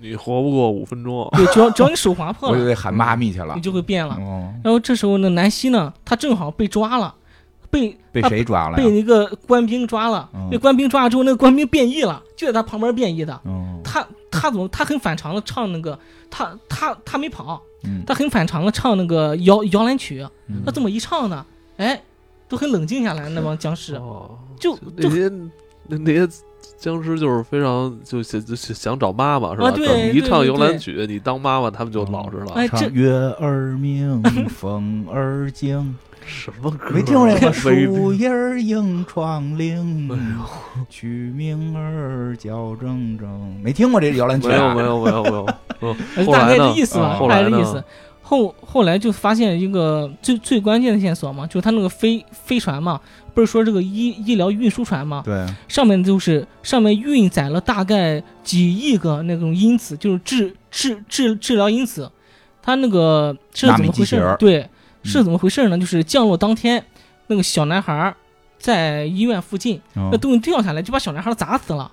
[0.00, 3.60] 你活不过五分钟，对，只要只要你手划破了，我就得喊妈咪去了你。
[3.60, 4.14] 就会变了。
[4.14, 7.14] 哦，然后这时候呢，南希呢，她正好被抓了，
[7.70, 8.76] 被被谁抓了？
[8.78, 10.30] 被那个官兵抓了。
[10.32, 13.34] 嗯被官兵抓了之后，那个官兵变异了，就在他旁边变异的。
[13.44, 15.98] 哦，他他怎么他很反常的唱那个，
[16.30, 20.26] 他他他没跑，嗯，他很反常的唱那个摇摇篮曲。
[20.48, 21.44] 嗯他这么一唱呢，
[21.78, 22.00] 哎，
[22.48, 23.28] 都很冷静下来。
[23.30, 25.28] 那帮僵尸哦，就就那些
[25.88, 26.28] 那那些
[26.78, 29.68] 僵尸就是非常就想就想找妈妈是吧？
[29.68, 32.52] 啊对你一唱摇篮曲，你当妈妈，他们就老实了。
[32.54, 35.96] 哎这唱月儿明，风儿静，
[36.26, 36.90] 什么歌？
[36.90, 37.52] 没听过这个？
[37.52, 40.18] 树叶儿映窗哎棂，
[40.88, 43.26] 取名儿叫铮铮。
[43.62, 44.74] 没听过这摇篮曲啊？
[44.74, 45.46] 没有没有没有
[45.80, 45.96] 没有。
[46.16, 47.82] 嗯 大概来呢这意思吧，大概的意思。
[48.22, 53.00] 后后来就发现一个最最关键的线索嘛，就是他那个飞飞船嘛，
[53.32, 62.10] 不是说这个医医疗运输船嘛，对，上面就是上面运载了大概几亿个那种因子，就是治治治治疗因子。
[62.60, 64.36] 他那个是怎么回事？
[64.40, 64.68] 对，嗯
[65.06, 65.78] 是怎么回事呢？
[65.78, 66.84] 就是降落当天，
[67.28, 68.16] 那个小男孩儿
[68.58, 71.90] 在医院附近，嗯那东西掉下来就把小男孩砸死了。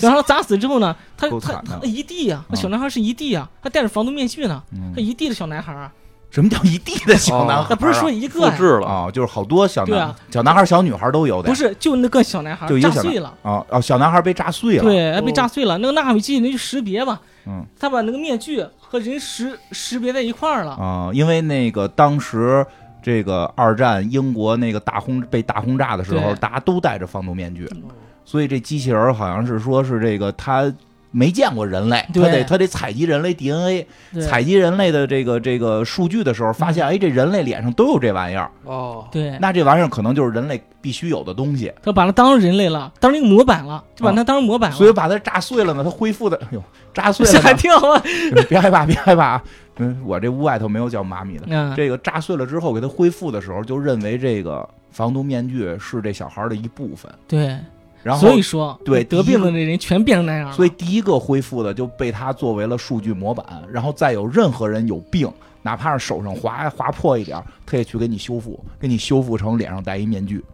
[0.00, 5.90] 然后砸死之后呢，他他他一地呀、那啊小男孩是一地呀、他戴着防毒面具呢，嗯他一地的小男孩儿，
[6.30, 7.66] 什么叫一地的小男孩啊？
[7.70, 11.48] 那不是说一个呀，复制了，啊，就是好多小男小男孩、小女孩都有的。
[11.48, 13.34] 不是就那个小男孩就一个小男炸碎了。
[13.42, 15.78] 啊哦，小男孩被炸碎了。，对，被炸碎了。
[15.78, 20.72] 那个纳米机器人就识别嘛，嗯他把那个面具和人识识别在一块儿了。
[20.72, 22.66] 啊，因为那个当时
[23.02, 27.82] 这个二战英国那个大轰被大轰炸的时候，大家都戴着防毒面具，嗯
[28.24, 30.70] 所以这机器人好像是说是这个他。
[31.16, 33.86] 没见过人类，他得他得采集人类 DNA，
[34.20, 44.76] 采集人类的这个这个数据的时候，发现哎，这人类脸上都有这玩意儿，哦，对，那这玩意儿可能就是人类必须有的东西，他把它当成人类了，当成一个模板了，就把它当成模板了。
[44.76, 48.02] 所以把它炸碎了呢，它恢复的，哎呦，炸碎了吓呢，跳啊！
[48.50, 49.24] 别害怕，别害怕。
[49.24, 49.42] 啊，
[49.78, 57.56] 嗯，我这屋外头没有叫妈咪的，嗯，这个炸碎了之后给它恢复的时候，就认为这个防毒面具是这小孩的一部分，对，
[58.02, 60.54] 然后所以说对得病的那人全变成那样了。
[60.54, 65.30] 所以第一个恢复的就被他作为了数据模板，然后再有任何人有病，
[65.62, 70.44] 哪怕是手上划划破一点，他也去给你修复，给你修复成脸上戴一面具。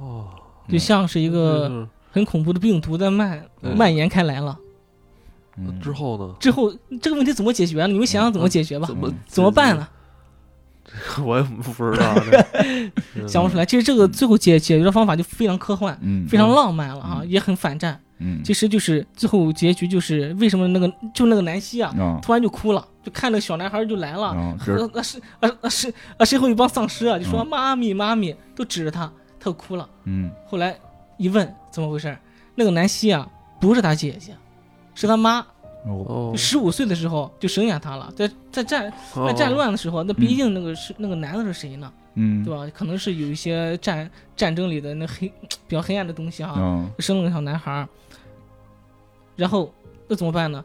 [0.00, 0.26] 哦，
[0.68, 4.58] 就像是一个嗯很恐怖的病毒在蔓嗯蔓延开来了。
[5.58, 6.34] 嗯，之后呢？
[6.40, 7.88] 之后这个问题怎么解决呢？
[7.88, 8.86] 你们想想怎么解决吧？
[8.86, 9.88] 怎么怎么办呢？？
[11.24, 12.14] 我也不知道，
[13.26, 13.64] 想不出来。
[13.64, 17.98] 其实这个最后解解决的方法就非常科幻，嗯，非常浪漫了啊，嗯也很反战。
[18.18, 29.88] 嗯，其实就是最后结局就是为什么那个就那个南希啊，嗯突然就哭了，就看那个小男孩就来了，嗯，这呃呃是啊啊是啊身后一帮丧尸啊，就说嗯妈咪妈咪，都指着他，他就哭了。
[30.04, 30.76] 嗯后来
[31.16, 32.16] 一问怎么回事，
[32.54, 33.26] 那个南希啊
[33.60, 34.36] 不是他姐姐，
[34.94, 35.44] 是他妈。
[35.84, 41.92] 哦哦，十五岁的时候就生下他了，在在战哦在战乱的时候，那毕竟那个是那个男的是谁呢？
[42.14, 42.70] 嗯对吧？
[42.74, 45.32] 可能是有一些战战争里的那黑
[45.66, 47.88] 比较黑暗的东西哈，嗯，生了个小男孩儿，
[49.36, 49.72] 然后
[50.08, 50.62] 那怎么办呢？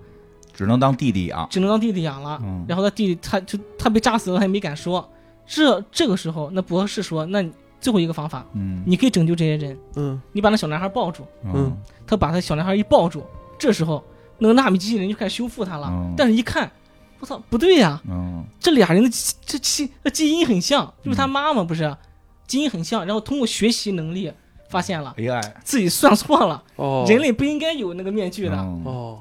[0.54, 1.48] 只能当弟弟养。
[1.50, 2.40] 只能当弟弟养了。
[2.44, 5.08] 嗯，然后他弟弟他就他被炸死了，他也没敢说。
[5.46, 7.48] 这这个时候，那博士说，那
[7.80, 11.24] 最后一个方法，嗯你可以拯救这些人，嗯你把那小男孩抱住。
[11.46, 13.24] 嗯他把他小男孩一抱住，
[13.58, 14.04] 这时候
[14.40, 15.88] 那个纳米机器人就开始修复他了。
[15.90, 16.72] 嗯但是一看，
[17.20, 21.96] 我操，不对呀、嗯这俩人的基这基这基因很像，就是他妈妈不是，
[22.46, 23.06] 基因很像。
[23.06, 24.32] 然后通过学习能力
[24.70, 28.58] 发现了，AI 自己算错了，哦，人类不应该有那个面具的。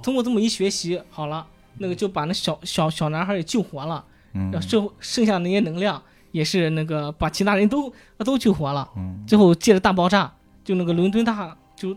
[0.03, 1.47] 通过这么一学习，好了，
[1.79, 6.03] 那个就把那小小小男孩也救活了，嗯然后剩剩下那些能量
[6.33, 8.89] 也是那个把其他人都都救活了。
[8.97, 10.33] 嗯最后借着大爆炸，
[10.65, 11.97] 就那个伦敦大就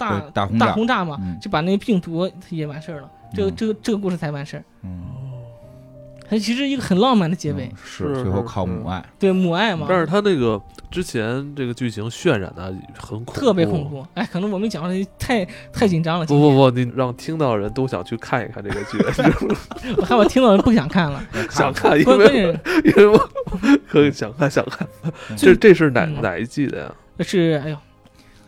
[0.00, 3.10] 大大轰炸大轰炸嘛，嗯就把那个病毒也完事儿了。
[3.34, 4.64] 这个嗯这个这个故事才完事儿。
[4.82, 4.90] 嗯，
[6.28, 9.04] 它其实一个很浪漫的结尾，嗯是是最后靠母爱。
[9.18, 10.60] 对母爱嘛，但是他那个
[10.90, 13.88] 之前这个剧情渲染的很恐怖，特别恐。
[13.88, 14.04] 怖。
[14.14, 18.98] 哎，可能我没讲的太太紧张了，不不不，你让听到的人都想去看一看这个剧，
[19.96, 21.22] 我害怕听到人不想 看了。
[21.50, 23.30] 想看，因关关为键因为我
[23.88, 24.86] 可以想看想看。
[25.36, 26.92] 这这是哪嗯哪一季的呀？
[27.20, 27.76] 是哎呦，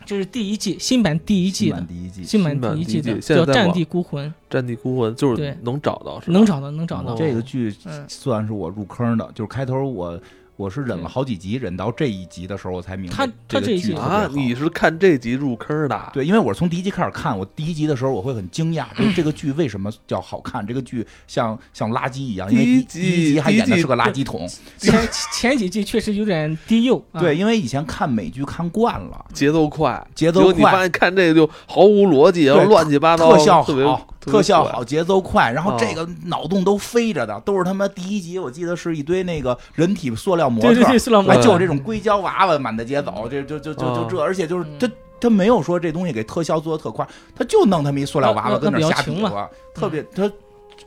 [0.05, 1.77] 这是第一季新版第一季的。
[1.77, 6.33] 新版，第一季，新版第一季的第一季现在叫《战地孤魂》，战地孤魂就是能找到是吧？
[6.33, 7.15] 能找到能找到。
[7.15, 7.17] 哦。
[7.19, 10.21] 这个剧嗯，算是我入坑的，就是开头我
[10.62, 16.11] 我是忍了好几集，忍到这一集的时候我才明白他这个他这一季剧啊，你是看这集入坑的？
[16.12, 20.64] 对，因为我是从第一集开始看，我第一集的时候我会很惊讶， 就是这个剧为什么叫好看？
[20.64, 24.48] 这个剧像像垃圾一样，因为第第一集还演的是个垃圾桶。
[24.79, 26.96] 前前几季确实有点低幼。
[27.11, 44.89] 啊对，因为以前看美剧看惯了，节奏快，节奏快结果你发现看这个就毫无逻辑，然后乱七八糟，特效特别好，特效好，节奏快，然后哦这个脑洞都飞着的，都是他妈第一集我记得是一堆那个人体塑料模特，对对对，塑料模哎，特就是这种硅胶娃娃满大街走，这就就就就这，而且就是他
[45.21, 50.31] 他没有说这东西给特效做的特快，他就弄他们一塑料娃娃那那跟那瞎比划，特别他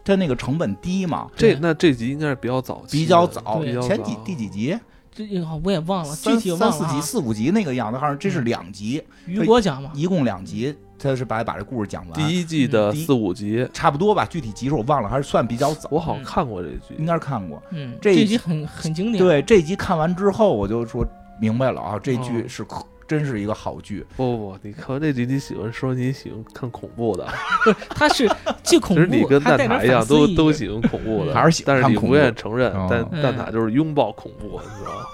[0.04, 4.78] 他那个成本低嘛，这那这集应该是比较早，比较早，前几第几集？
[5.18, 6.72] 这个我也忘了，具三体忘了啊。
[6.72, 17.06] 三四集、四五集那个样子，好像这是两集，雨果奖嘛，一共两集，他是把把这故事讲完，第一季的四五集，差不多吧，具体集数我忘了，还是算比较早，我好像看过这剧应。
[17.06, 17.62] 该是看过。
[17.70, 19.24] 嗯，这一集很很经典。
[19.24, 21.06] 对，这集看完之后，我就说
[21.40, 24.04] 明白了啊，这剧哦是可真是一个好剧。
[24.18, 27.28] 不不不，你看完这集，你喜欢说你喜欢看恐怖的，
[27.96, 28.28] 它是
[28.64, 35.06] 既恐其实你，跟蛋挞一样，都都喜欢恐怖的，嗯 还是喜欢但是你不看恐怖愿意承认，哦但嗯蛋挞就是拥抱恐怖，你知道吗？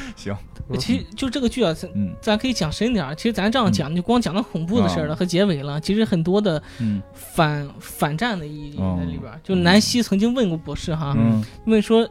[0.16, 0.36] 行，
[0.78, 3.14] 其实就这个剧啊，咱嗯咱可以讲深点儿。
[3.14, 5.80] 其实咱这样讲，就光讲到恐怖的事儿了和结尾了。
[5.80, 9.30] 其实很多的嗯反反战的意义哦在里边。
[9.42, 12.08] 就南希曾经问过博士哈，嗯问说，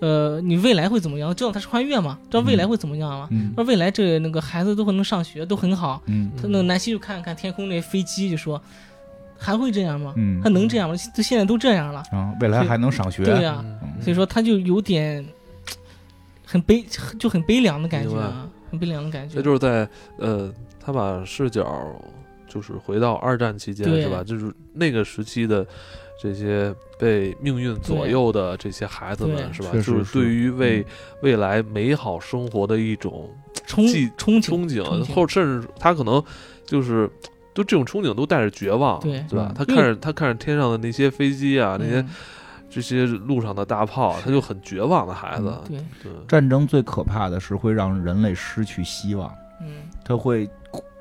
[0.00, 1.34] 呃，你未来会怎么样？
[1.34, 2.18] 知道他是穿越吗？
[2.30, 3.28] 知道未来会怎么样吗？
[3.30, 6.02] 嗯说未来这那个孩子都会能上学，都很好。
[6.06, 8.60] 嗯他那个南希就看看天空那飞机，就说
[9.38, 10.12] 还会这样吗？
[10.16, 10.94] 嗯，他能这样吗？
[11.16, 12.02] 他现在都这样了。
[12.12, 13.24] 啊，未来还能上学？
[13.24, 15.24] 对呀、嗯所以说他就有点
[16.54, 16.86] 很悲，
[17.18, 18.14] 就很悲凉的感觉
[18.70, 19.34] 很悲凉的感觉。
[19.34, 19.88] 这就是在
[20.18, 21.84] 呃，他把视角
[22.46, 24.22] 就是回到二战期间是吧？
[24.22, 25.66] 就是那个时期的
[26.22, 29.70] 这些被命运左右的这些孩子们是吧？
[29.72, 30.86] 就是对于为
[31.22, 33.28] 未来美好生活的一种
[33.66, 33.84] 憧
[34.16, 36.22] 憧憧憬，憧憬或甚至他可能
[36.64, 37.10] 就是。
[37.56, 39.52] 都这种憧憬都带着绝望，对吧？
[39.52, 42.08] 嗯他看着他看着天上的那些飞机啊，那些嗯
[42.74, 45.56] 这些路上的大炮，他就很绝望的孩子。
[45.68, 50.50] 对，对，战争最可怕的是会让人类失去希望，嗯，他会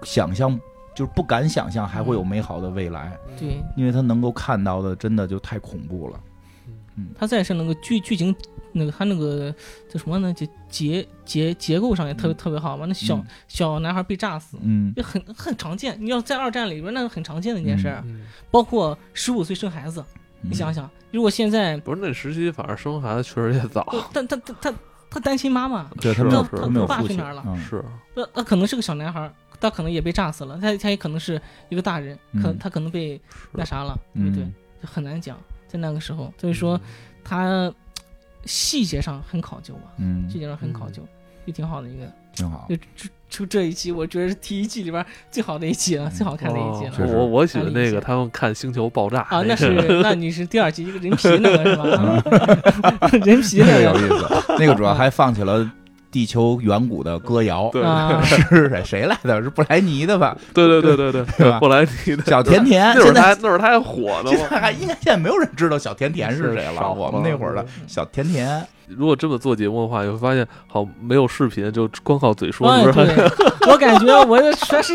[0.04, 0.56] 想象，
[0.94, 6.20] 就是不敢想象还会有美好的未来，对，因为他能够看到的真的就太恐怖了。
[6.96, 8.36] 嗯他再是那个剧剧情，
[8.72, 9.52] 那个他那个
[9.92, 10.32] 叫什么呢？
[10.32, 12.86] 结结结结构上也特别特别好嘛。
[12.86, 15.98] 那小、嗯小男孩被炸死，嗯也很很常见。
[16.00, 18.04] 你要在二战里边，那是很常见的一件事儿。
[18.06, 24.74] 嗯，包括十五岁生孩子，嗯你想想，如果现在，不是那时期，反正生孩子确实也早，但他他他
[25.10, 27.58] 他担心妈妈，对他没有他没有他爸去哪儿了嗯。
[27.58, 27.84] 是。
[28.14, 32.58] 那那可能是个小男孩，他可能也被炸死了，他他也可能是一个大人，可嗯。
[32.60, 33.20] 他可能被
[33.52, 34.44] 那啥了，对不对？
[34.44, 34.54] 嗯。
[34.82, 36.80] 就很难讲，在那个时候，所以说
[37.24, 37.74] 他
[38.46, 40.30] 细节上很考究吧，嗯。
[40.30, 41.02] 细节上很考究，
[41.48, 42.12] 就挺好的一个。
[42.34, 42.66] 挺好。
[42.68, 42.76] 就
[43.34, 47.08] 就就这一期，我觉得是第一季里边最好的一集了，最好看的一集哦了。
[47.08, 53.10] 我我喜欢那个他们看《星球爆炸》啊，那那是那你是第二集一个人皮那个是吧？
[53.26, 54.28] 人皮那那个个有意思，
[54.60, 55.68] 那个主要还放起了
[56.12, 59.42] 地球远古的歌谣，对啊，是谁谁来的？
[59.42, 60.38] 是布莱尼的吧？
[60.54, 64.62] 对对对对对是吧后来你的小甜甜，那会儿现在他还那会儿他还火呢现在嘛。
[64.62, 66.94] 还应该现在没有人知道小甜甜是谁了。
[66.94, 73.08] 我们那会儿的小甜甜，如果这么做节目的话，你会发现好没有视频，就光靠嘴说，哎，是不是？
[73.16, 73.26] 对，
[73.72, 74.94] 我感觉我的全是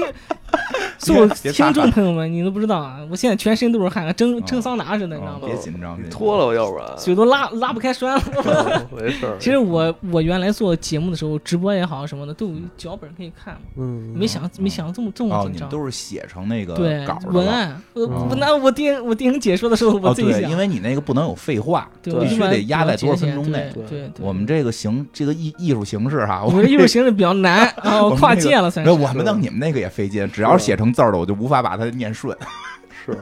[0.98, 2.98] 所有听众朋友们，你都不知道啊！
[3.10, 5.46] 我现在全身都是汗，蒸哦蒸桑拿似的，你知道啊吗？
[5.46, 8.22] 别紧张，脱了我，要不然嘴都拉拉不开栓了。
[8.96, 9.36] 没事儿。
[9.38, 15.56] 其实我我原来做节目的时候，直播也好什么的，都有脚本可以看嘛，嗯，没想没想到这么这么哦，紧张。
[15.56, 23.70] 你们都是写成那个对文案，我哦我那我电我电影解说的时候，我自己想因，为你那个不能有废话，对，对必须得压在多少分钟内。
[23.88, 27.70] 对我们这个形这个艺艺术形式哈，我们的艺术形式比较难，
[28.18, 28.90] 跨界了算是。
[28.90, 32.36] 没有我们弄你们那个也费劲，只要是写成字儿的，我就无法把它念顺。
[33.04, 33.16] 是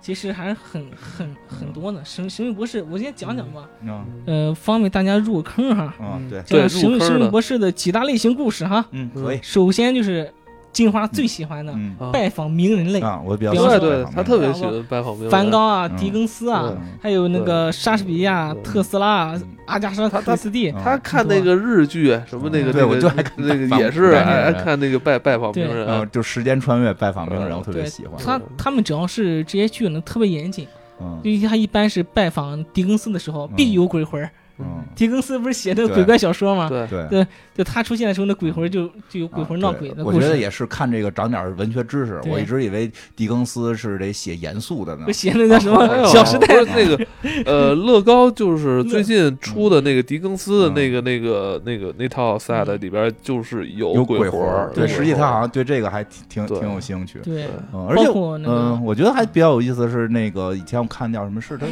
[0.00, 2.00] 其实还是很很很多呢。
[2.04, 5.94] 神神秘博士，我先讲讲吧，嗯呃，方便大家入坑哈。
[6.00, 8.84] 嗯，对，对讲神秘入坑的神秘博士的几大类型故事哈。
[8.90, 10.32] 嗯，可以，首先就是
[10.72, 11.74] 金花最喜欢的
[12.12, 15.30] 拜访名人类，啊，我比较比方说对对，他特别喜欢拜访名人。
[15.30, 15.96] 梵高啊、嗯。
[15.98, 20.70] 狄更斯啊，还有那个莎士比亚、特斯拉嗯、阿加莎·克里斯蒂。
[20.70, 25.74] 嗯他看那个日剧，什么那个对那个我就爱看那个也是爱看那个拜拜访名对。
[25.74, 27.58] 人嗯，，就时间穿越拜访名人，嗯。
[27.58, 28.18] 我特别喜欢。
[28.18, 30.66] 他他们只要是这些剧呢，特别严谨，
[31.00, 31.20] 嗯。
[31.22, 33.56] 因为他一般是拜访狄更斯的时候嗯。
[33.56, 34.30] 必有鬼魂儿。
[34.62, 36.68] 嗯，狄更斯不是写那个鬼怪小说吗？
[36.68, 36.86] 对。
[36.88, 37.08] 对。
[37.08, 40.16] 对就他出现的时候，那鬼魂就就有鬼魂闹鬼的故事。
[40.16, 42.18] 啊我觉得也是看这个长点文学知识。
[42.26, 45.04] 我一直以为狄更斯是得写严肃的呢。
[45.04, 45.12] 不。
[45.12, 46.06] 写那叫什么？
[46.06, 46.46] 小时代。
[46.74, 47.06] 那个
[47.44, 57.18] 呃， 乐高就是最近出的那个狄更斯的那个那个那个那套 set 里边就是有有鬼魂儿，对，实际他好像对这个还挺挺挺有兴趣。
[57.18, 58.06] 对，嗯，而且
[58.46, 61.66] 嗯，我觉得还比较有意思的是那个以前我看叫什么是他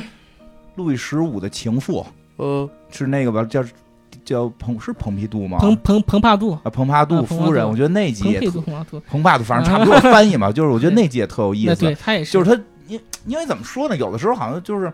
[0.74, 2.04] 路易十五的情妇，
[2.40, 3.62] 呃，是那个吧叫
[4.24, 5.58] 叫蓬是蓬皮杜吗？
[5.60, 11.76] 蓬蓬蓬帕杜、啊，蓬帕杜夫人，我觉得那集也特、蓬帕杜，蓬帕杜，反正差不多翻译嘛，就是我觉得那集也特有意思。
[11.76, 14.90] 对，他也是，就是他因因为怎么说呢，有的时候好像就是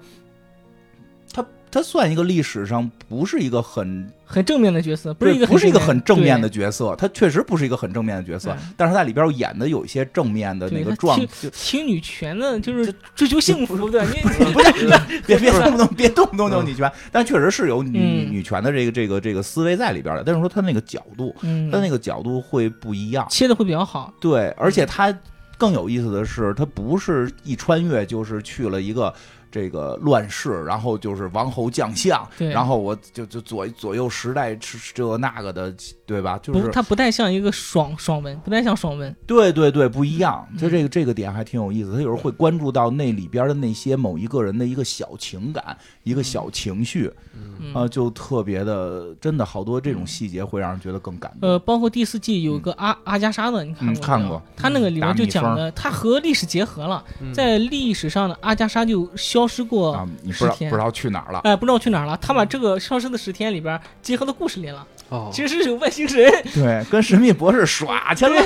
[1.76, 14.88] 他他算一个历史上不是一个很很正面的角色，不是一个不是一个很正面的角色，他确实不是一个很正面的角色，但是他在里边演的有一些正面的那个状，挺就挺女权的，就是追求幸福，对不是
[15.26, 25.14] 别别动不动别动不动就女权，但确实是有女嗯女权的这个这个这个思维在里边的，但是说他那个角度，嗯，他那个角度会不一样，切的会比较好，对，而且他
[25.58, 29.12] 更有意思的是，他不是一穿越就是去了一个
[29.50, 32.48] 这个乱世，然后就是王侯将相，对。
[32.48, 36.38] 然后我就就左左右时代这这那个的，对吧？
[36.42, 40.46] 就不，是它不太像一个爽爽文，不太像爽文，对对对，不一样。
[40.58, 47.72] 就嗯这个这个点还挺有意思，他有时候会关注到那里边的那些某一个人的一个小情感、一个小情绪嗯。
[47.74, 51.50] 啊，就特别的，真的好多这种细节会让人觉得更感动。
[51.50, 54.00] 呃，包括第四季有个阿阿加莎的，你看过没有？
[54.00, 54.42] 嗯看过。
[54.56, 57.32] 他那个里面就讲的，他和历史结合了，嗯。
[57.32, 61.40] 在历史上的阿加莎就消失过啊，你不知道十天不知道去哪儿了？
[61.44, 62.16] 哎，不知道去哪儿了。
[62.22, 68.40] 他把这个消失的十天里边结合到故事里了，哦，其实是有外星人， 对，跟神秘博士耍去了。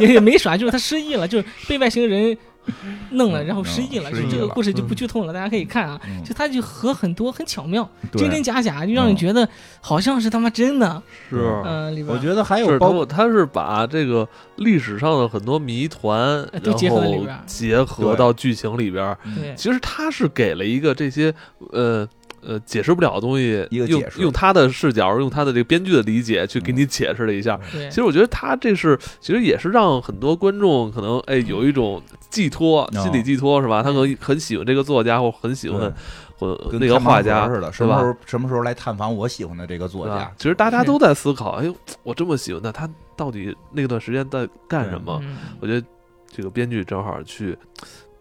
[0.00, 2.36] 也没耍，就是他失忆了，就是被外星人
[3.12, 4.10] 弄了，嗯然后失忆了。
[4.10, 6.00] 就这个故事就不剧透了，大家可以看啊。
[6.08, 9.48] 嗯就他就和很多很巧妙，真真假假，就让你觉得
[9.80, 11.02] 好像是他妈真的。
[11.30, 11.36] 是。
[11.64, 19.16] 嗯，里边我觉得还有包括他，是把这个历史上的很多谜团，都结合在里边然后结合到剧情里边。
[19.36, 21.32] 对其实他是给了一个这些
[21.72, 22.06] 呃
[22.46, 27.58] 呃解释不了的东西，用用他的视角，用他的这个编剧的理解去给你解释了一下。
[27.72, 33.82] 对其实我觉得他这是，其实也是让很多观众可能哎有一种寄托，哦心理寄托是吧？
[33.82, 35.92] 他可能很喜欢这个作家，或很喜欢对
[36.38, 37.96] 或那个画家似的，什是吧？
[37.96, 40.30] 么时候什么时候来探访我喜欢的这个作家？？
[40.36, 45.18] 其实大家都在思考，哎呦， 我这么喜欢他，他到底那段时间在干什么？
[45.24, 45.84] 嗯我觉得
[46.30, 47.56] 这个编剧正好去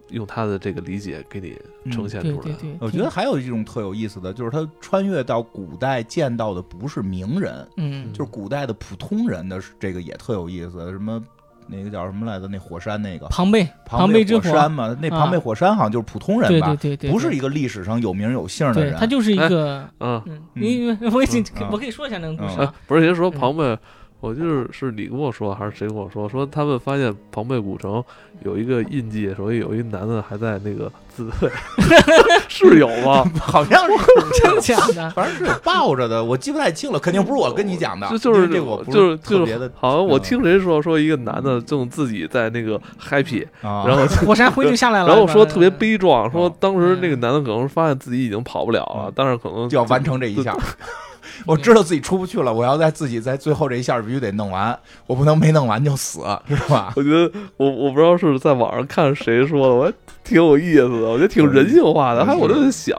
[0.10, 1.58] 用他的这个理解给你
[1.91, 2.36] 呈现出来。
[2.38, 10.91] 对对对，我觉得还有一种特有意思的，就是他穿越到古代见到的不是名人，嗯，就是古代的普通人的这个也特有意思。
[10.91, 11.22] 什么
[11.68, 12.48] 那个叫什么来着？
[12.48, 14.96] 那火山那个庞贝，庞贝之火山嘛？
[15.02, 16.68] 那庞贝啊火山好像就是普通人吧？
[16.68, 18.96] 对对对对，不是一个历史上有名有姓的，人。
[18.96, 20.22] 他就是一个，嗯，
[21.02, 23.78] 我可以嗯我可以说一下那个故事不是人说嗯庞贝，
[24.25, 26.27] 我就是是你跟我说还是谁跟我说？
[26.27, 28.03] 说他们发现庞贝古城
[28.43, 31.49] 有一个印记，所以有一男的还在那个自慰，
[32.49, 33.23] 是有吗？
[33.39, 33.93] 好像是
[34.41, 35.09] 真假的？
[35.11, 50.57] 反正是有抱着的，我记不太清了，肯定不是我跟你讲的，就就是这个我就是特别的，好像我嗯听谁说说一个男的正自己在那个 happy，啊，然后火山灰就下来了，然后说特别悲壮，说哦当时那个男的可能发现自己已经跑不了了嗯，但是可能就要完成这一项。
[51.45, 56.93] 我知道自己出不去了，我要在自己在最后这一下必须得弄完，我不能没弄完就死，是吧？
[56.95, 59.91] 我觉得我我不知道是在网上看谁说的，我
[60.24, 62.26] 挺有意思的，我觉得挺人性化的。
[62.26, 62.95] 还有我就在想，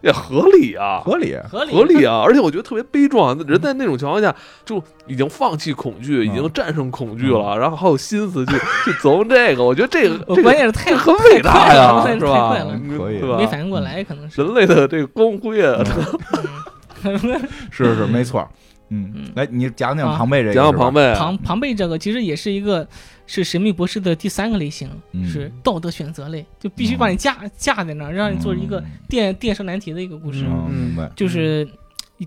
[0.00, 2.22] 也合理啊，合理，合理合理啊！
[2.26, 8.52] 而且我觉得特别悲壮，人在那种情况下就已经放弃恐惧，已嗯经战胜恐惧了，然后还有心思去
[8.84, 12.80] 去琢磨这个，我觉得这个这个我关键是太这很伟大呀，是吧太快了？
[12.96, 13.36] 可以对？
[13.36, 14.42] 没反应过来，可能是。
[14.42, 15.82] 人类的这个光辉啊，
[17.70, 18.48] 是是没错。
[18.90, 22.88] 嗯嗯，来，你讲讲啊庞贝这个，讲讲庞贝，庞庞贝这个其实也是一个
[23.26, 30.46] 是神秘博士的第三个类型，嗯是道德选择类，就必须把你架架在那儿，让你做一个电电射难题的一个故事。
[30.48, 31.68] 嗯，明白，就是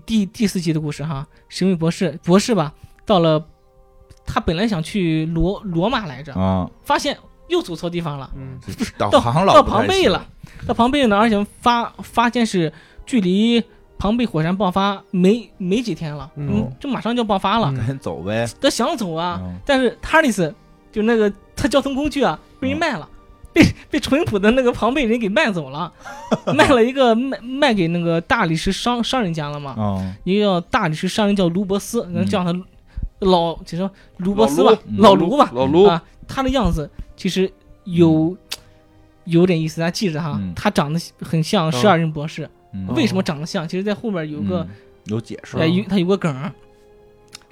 [0.06, 2.72] 第第四集的故事哈，神秘博士博士吧，
[3.04, 3.44] 到了
[4.24, 7.18] 他本来想去罗罗马来着，啊，发现
[7.48, 8.60] 又走错地方了，嗯
[8.96, 10.24] 导到航老到庞贝了，
[10.64, 12.72] 到庞贝呢，而且发发现是
[13.04, 13.60] 距离
[14.02, 16.50] 庞贝火山爆发没没几天了，嗯。
[16.54, 18.44] 嗯，就马上就要爆发了，赶紧 走呗。
[18.60, 19.56] 他想走啊，嗯。
[19.64, 20.52] 但是哈里斯
[20.90, 23.08] 就那个他交通工具啊被人卖了，
[23.54, 25.92] 被被淳朴的那个庞贝人给卖走了，
[26.52, 32.52] 卖了一个卖卖给那个大理石商商人家了嘛，嗯一个叫大理石商人叫卢伯斯，能叫他
[33.20, 34.96] 老就说卢伯斯吧，嗯。
[34.98, 37.48] 老卢吧，老卢，啊，他的样子其实
[37.84, 38.36] 有。
[39.24, 40.52] 有点意思，大家记着哈，嗯。
[40.56, 42.50] 他长得很像十二人博士。
[42.74, 43.66] 嗯为什么长得像？
[43.68, 44.68] 其实，在后边有个嗯
[45.04, 46.52] 有解释哎，有他有个梗儿。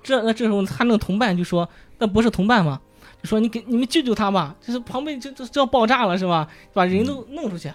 [0.03, 1.69] 这那这时候他那个同伴就说
[1.99, 2.81] ：“那不是同伴吗？
[3.23, 6.49] 就说你给你们救救他吧，就是旁边就就就要爆炸了是吧？
[6.73, 7.71] 把人都弄出去。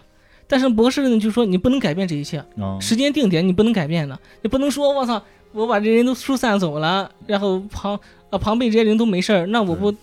[0.48, 5.22] 但是博士呢就说你不能改变这一切，嗯时间定点你不能改变的，你不能说我操，
[5.52, 8.00] 我把这人都疏散走了，然后旁
[8.32, 9.94] 啊庞贝这些人都没事儿，那我不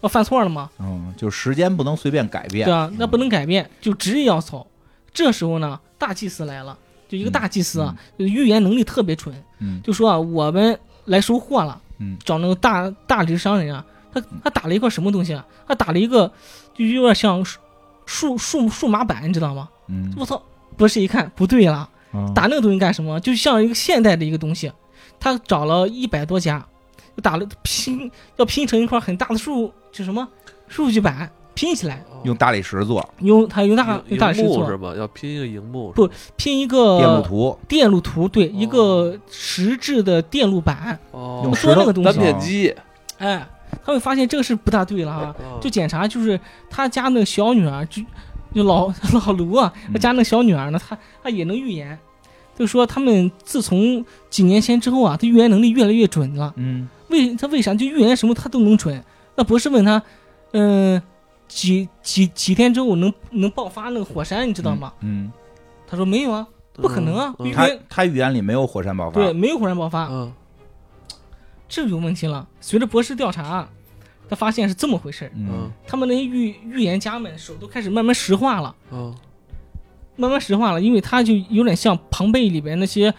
[0.00, 0.70] 我犯错了吗？
[0.78, 4.66] 嗯，就时间不能随便改变对，啊，那不能改变，就执意要走。
[5.12, 6.76] 这时候呢，大祭司来了，
[7.08, 13.82] 就一个大祭司啊，预言能力特别准，嗯就说啊，我们来收货了，嗯找那个大大理石商人啊，
[14.12, 15.46] 他他打了一块什么东西啊？
[15.66, 16.30] 他打了一个
[16.74, 17.58] 就有点像数
[18.04, 19.66] 数数数码板，你知道吗？
[19.88, 20.42] 嗯我操！
[20.76, 23.18] 博士一看不对了，嗯打那个东西干什么？
[23.20, 24.70] 就像一个现代的一个东西，
[25.18, 26.66] 他找了一百多家，
[27.16, 30.28] 就打了拼要拼成一块很大的数，就什么
[30.68, 33.08] 数据板拼起来，用大理石做。
[33.20, 34.66] 用它用大用大理石做。
[34.66, 34.94] 是吧？
[34.96, 40.98] 要拼一个荧幕，不拼一个电路图，电路图，对，一个实质的电路板。
[41.12, 42.10] 哦，用石头说那个东西。
[42.10, 42.74] 单片机，
[43.18, 43.46] 哎，
[43.84, 45.34] 他会发现这个是不大对了哈。
[45.38, 45.58] 哦。
[45.60, 46.38] 就检查，就是
[46.68, 48.02] 他家那个小女儿，就
[48.54, 49.92] 就老 老卢啊，嗯。
[49.92, 51.98] 他家那个小女儿呢，她她也能预言，
[52.58, 56.52] 就说他们自从几年前之后啊，他预言能力越来越准了。
[56.56, 56.88] 嗯。
[57.08, 59.02] 为他为啥就预言什么他都能准？
[59.36, 60.02] 那博士问他，
[60.52, 61.00] 嗯、
[61.48, 64.92] 几几几天之后能能爆发那个火山，你知道吗？？
[65.00, 65.30] 嗯，
[65.86, 70.32] 他说没有啊，不可能啊嗯预他他预言里没有火山爆发，对，没有火山爆发，嗯
[71.68, 72.46] 这有问题了。
[72.60, 73.68] 随着博士调查，
[74.28, 78.74] 他发现是这么回事儿嗯他们那些预预言家们手都开始慢慢石化了。
[78.92, 79.14] 嗯
[80.16, 83.12] 慢慢石化了，因为他就有点像庞贝里边那些，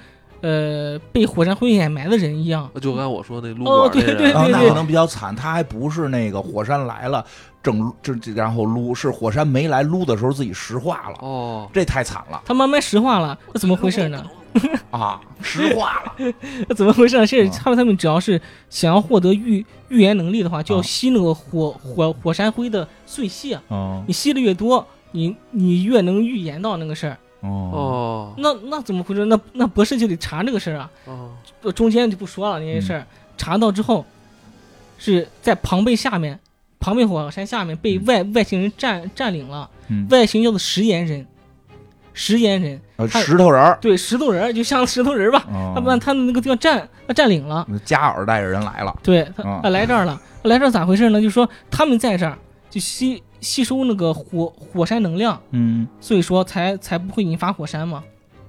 [0.45, 2.69] 呃，被火山灰掩埋的人一样。
[2.75, 7.25] 嗯，就跟我说那撸哦对对管那人，然后那可能比较惨，他还不是那个火山来了
[7.63, 14.23] 整这这然后撸，是火山没来撸的时候自己石化了，哦，这太惨了他慢慢石化了，那怎么回事呢？
[14.91, 16.33] 啊，石化了，
[16.69, 17.25] 那怎么回事呢？
[17.25, 18.39] 是啊他们他们只要是
[18.69, 27.17] 想要获得预预言能力的话，就要啊吸那个火火火山灰的碎屑，哦你吸的越多，你你越能预言到那个事儿。
[27.47, 27.69] 哦。
[27.73, 28.33] 哦。
[28.37, 29.25] 那那怎么回事？
[29.25, 30.89] 那那博士就得查这个事儿啊。
[31.05, 31.31] 哦，
[31.71, 33.05] 中间就不说了那些事儿，
[33.37, 34.05] 查到之后，
[34.97, 36.39] 是在庞贝下面，
[36.79, 41.25] 庞贝火山下面被外、外星人占占领了，嗯，外星叫做食盐人，
[42.13, 42.79] 食盐人，
[43.09, 45.73] 石头人儿，对，石头人儿就像石头人儿吧，哦。
[45.75, 51.21] 他把他们那个地方占占领了，加尔带着人来了，对他、来这儿了，来这儿咋回事呢？
[51.21, 52.37] 就说他们在这儿
[52.69, 55.87] 就吸吸收那个火火山能量，嗯。
[55.99, 58.03] 所以说才才不会引发火山嘛，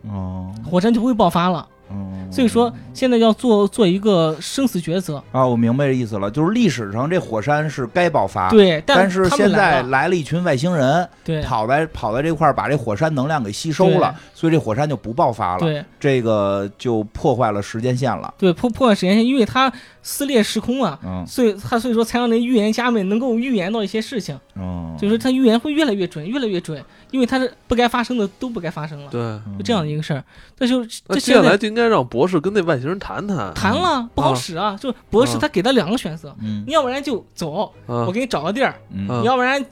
[0.09, 0.55] 哦。
[0.65, 1.69] 火山就不会爆发了。
[1.89, 1.95] 哦，
[2.33, 10.17] 所以说现在要做做一个生死抉择，啊，我明白这意思了，就是历史上这火山是该爆发，，对，但是现在来了。
[10.17, 11.43] 一群外星人，对。
[11.43, 15.85] 跑在跑在这块儿，把这火山能量给吸收了，所以这火山就不爆发了，对。
[16.01, 19.71] 这个就破坏了时间线了，对破破坏时间线，因为它
[20.03, 21.23] 撕裂时空啊，嗯。
[21.27, 29.21] 所以它所以说才让那预言家们能够预言到一些事情，嗯，就是他预言会越来越准，越来越准，因为它是不该发生的都不该发生了，对，
[29.59, 30.23] 就这样的一个事儿。
[30.59, 36.65] 那就那接下来这现在就应该让博士跟那外星人谈谈，谈了不好使啊，就博士啊他给他两个选择，嗯。
[36.67, 39.65] 你要不然就走，啊我给你找个地儿，你要不然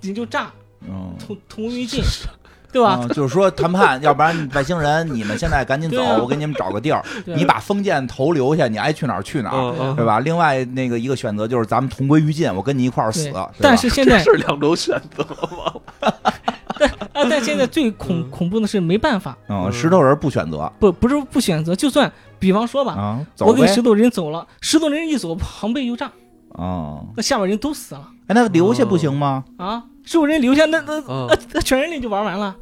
[0.00, 0.50] 你就炸，
[0.82, 2.02] 嗯同同归于尽。
[2.72, 2.98] 对吧？
[3.00, 7.04] 嗯 就是说谈判，要不然外星人你们现在赶紧走啊，我给你们找个地儿，啊。
[7.24, 10.20] 你把封建头留下，你爱去哪儿去哪儿，对吧？
[10.20, 15.24] 另外那个一个选择就是咱们同归于尽，我跟你一块儿死但是现在是两种选择
[15.56, 15.72] 吗？
[17.12, 18.30] 啊，但现在最恐嗯。
[18.30, 20.70] 恐怖的是没办法，嗯，石头人不选择。
[20.78, 26.06] 不不是不选择，就算比方说吧，啊，我给石头人走了，石头人一走，庞贝又炸，
[26.54, 27.00] 啊。
[27.16, 28.08] 那下边人都死了。
[28.28, 29.44] 哎，那留下不行吗？
[29.56, 29.84] 啊！
[30.04, 31.02] 石头人留下，那那
[31.52, 32.54] 那 全人类就玩完了，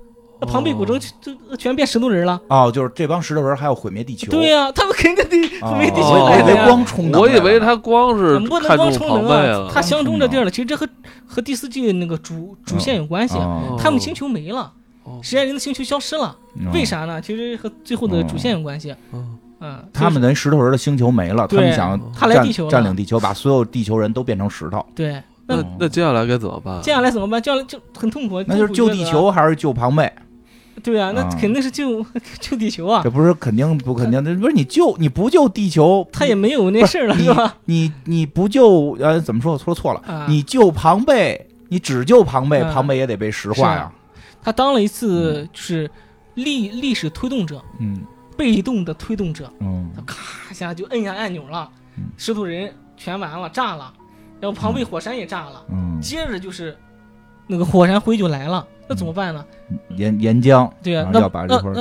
[0.45, 2.41] 那庞贝古城就就全变石头人了。
[2.49, 4.31] 哦，就是这帮石头人还要毁灭地球。
[4.31, 6.67] 对呀，他们肯定得哦，毁灭地球我以为来的呀。
[6.67, 10.51] 光充能我以为他光是不能光充能啊他相中这地儿了。
[10.51, 10.87] 其实这和
[11.27, 13.37] 和第四季那个主主线有关系。
[13.39, 14.73] 哦他们星球没了，
[15.05, 17.21] 哦实验人的星球消失了，嗯为啥呢？
[17.21, 18.95] 其实和最后的主线有关系。
[19.13, 26.83] 嗯嗯，他们那石头人的星球没了，他对们想占他来地球了占领地球，把所有地球人都变成石头，对，那那那接下来该怎么办？
[26.83, 27.41] 接下来怎么办？
[27.41, 29.03] 接下来就很痛苦，那就是救地。
[29.05, 30.13] 球还是救庞贝？
[30.83, 31.37] 对啊，那啊。
[31.41, 32.05] 肯定是救
[32.41, 33.01] 救 地球啊。
[33.05, 37.57] 这，不是肯定不肯定的，不是你救你不救地球，他也没有那事儿了，你是吧？
[37.67, 40.01] 你你不救呃怎么说我说错了？
[40.07, 43.93] 啊，你救庞贝，你只救庞贝，嗯庞贝也得被石化呀。
[44.43, 45.91] 他当了一次就是
[46.35, 48.01] 历历史推动者，嗯。
[48.37, 49.89] 被动的推动者，嗯。
[49.95, 53.95] 他咔一下就摁下按钮了嗯，石头人全完了，炸了，
[54.41, 56.77] 然后庞贝火山也炸了，嗯，接着就是
[57.47, 59.45] 那个火山灰就来了，那怎么办呢？
[59.97, 61.73] 岩岩浆对啊，要把这块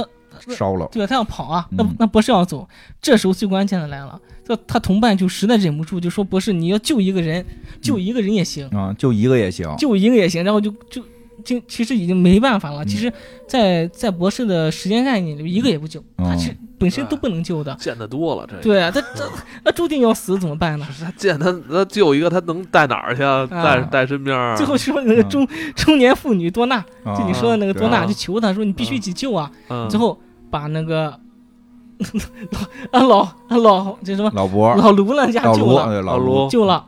[0.56, 0.88] 烧了。
[0.92, 2.68] 对啊，他要跑啊，那嗯那博士要走，
[3.02, 7.46] 这时候最关键的来了，这他同伴就实在忍不住，就说博士你要救一个人，
[7.82, 9.74] 救一个人也行，啊，救一个也行。
[9.78, 11.04] 救一个也行，然后就就
[11.44, 12.84] 就其实已经没办法了。
[12.84, 13.12] 嗯其实
[13.48, 17.74] 在，在博士的时间概念里，一个也不救，他嗯是本身都不能救的。
[17.80, 19.28] 见得多了，这对啊，他这
[19.64, 20.86] 那注定要死，怎么办呢？
[21.00, 23.48] 他见他他救一个，他能带哪儿去啊？
[23.50, 24.56] 带带身边儿。
[24.56, 29.50] 最后说那个中中年妇女多纳，啊就你说的那个多纳，对啊就求他说你必须去救啊。
[29.70, 30.20] 嗯最后
[30.52, 31.18] 把那个
[32.92, 36.86] 啊老啊老这什么老伯老卢那家救了，老老卢救了，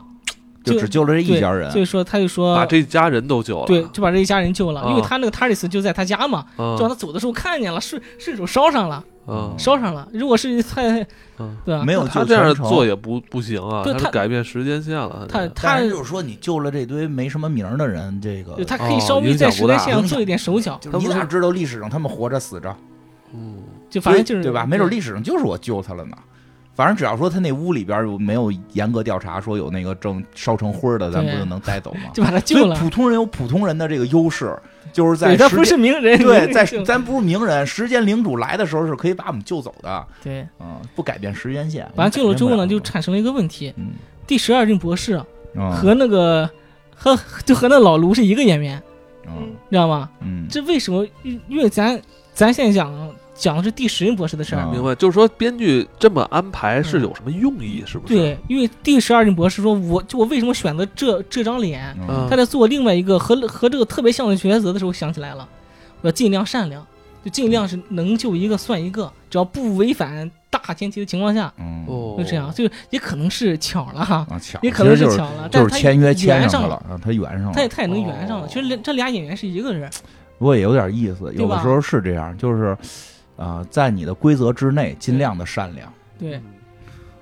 [0.63, 1.79] 就只救了这一家人所。
[1.79, 3.65] 以说他就说把这一家人都救了。
[3.65, 10.07] 对，就把这一家人救了，啊因为他那个塔里斯就在他家嘛，嗯，就让他走的时候看见了，顺顺手烧上了，嗯烧上了。
[10.13, 11.01] 如果是太
[11.39, 11.83] 嗯，对吧？
[11.83, 15.25] 没有救他这样做也不不行啊，对他改变时间线了。
[15.27, 22.75] 他他就是说，你救了这堆没什么名的人，这个他可以哦稍微在时间线上做一点手脚，你哪知道历史上他们活着死着？
[23.33, 23.57] 嗯
[23.89, 24.65] 就反正就是对吧？
[24.65, 26.17] 没准历史上就是我救他了呢。
[26.75, 32.11] 反正只要说他那屋里边有没有严格调查，说有那个正烧成灰儿的，咱不就能带走吗？
[32.13, 32.75] 就把他救了。
[32.75, 34.53] 普通人有普通人的这个优势，
[34.91, 41.89] 就是在对他不是名人，对，在咱不是名人，时间领主来的时候是可以把我们救走的，对，嗯，不改变时间线。
[41.95, 43.93] 完了救了之后呢，就产生了一个问题：嗯
[44.27, 45.21] 第十二任博士
[45.55, 46.49] 嗯和那个
[46.93, 48.81] 和就和那老卢是一个演员，
[49.27, 50.09] 嗯知道吗？
[50.19, 51.07] 嗯这为什么？
[51.23, 51.97] 因因为咱
[52.33, 52.91] 咱现在讲
[53.35, 57.83] 讲的是第十任博士的事儿啊，明白，就是说编剧这么安排是有什么用意？
[57.85, 58.13] 是不是？
[58.15, 61.95] 对，因为第十二任博士说，我就我为什么选择这这张脸？
[62.07, 65.47] 嗯他在做另外一个和和这个特别像的抉择的时候，想起来了，
[66.01, 66.85] 我要尽量善良，
[67.23, 77.51] 就尽量是能救一个算一个，只要不违反大前提的情况下，嗯哦，就这样，就也可能是巧了哈，啊，巧，也可能是巧了，就是签约签圆上了，啊，他圆上了。
[77.53, 78.45] 他也他也能圆上了。
[78.45, 79.89] 哦其实这这俩演员是一个人，
[80.39, 82.77] 不过也有点意思，有的时候是这样，就是，
[83.37, 86.43] 啊，在你的规则之内，尽量的善良，对，嗯。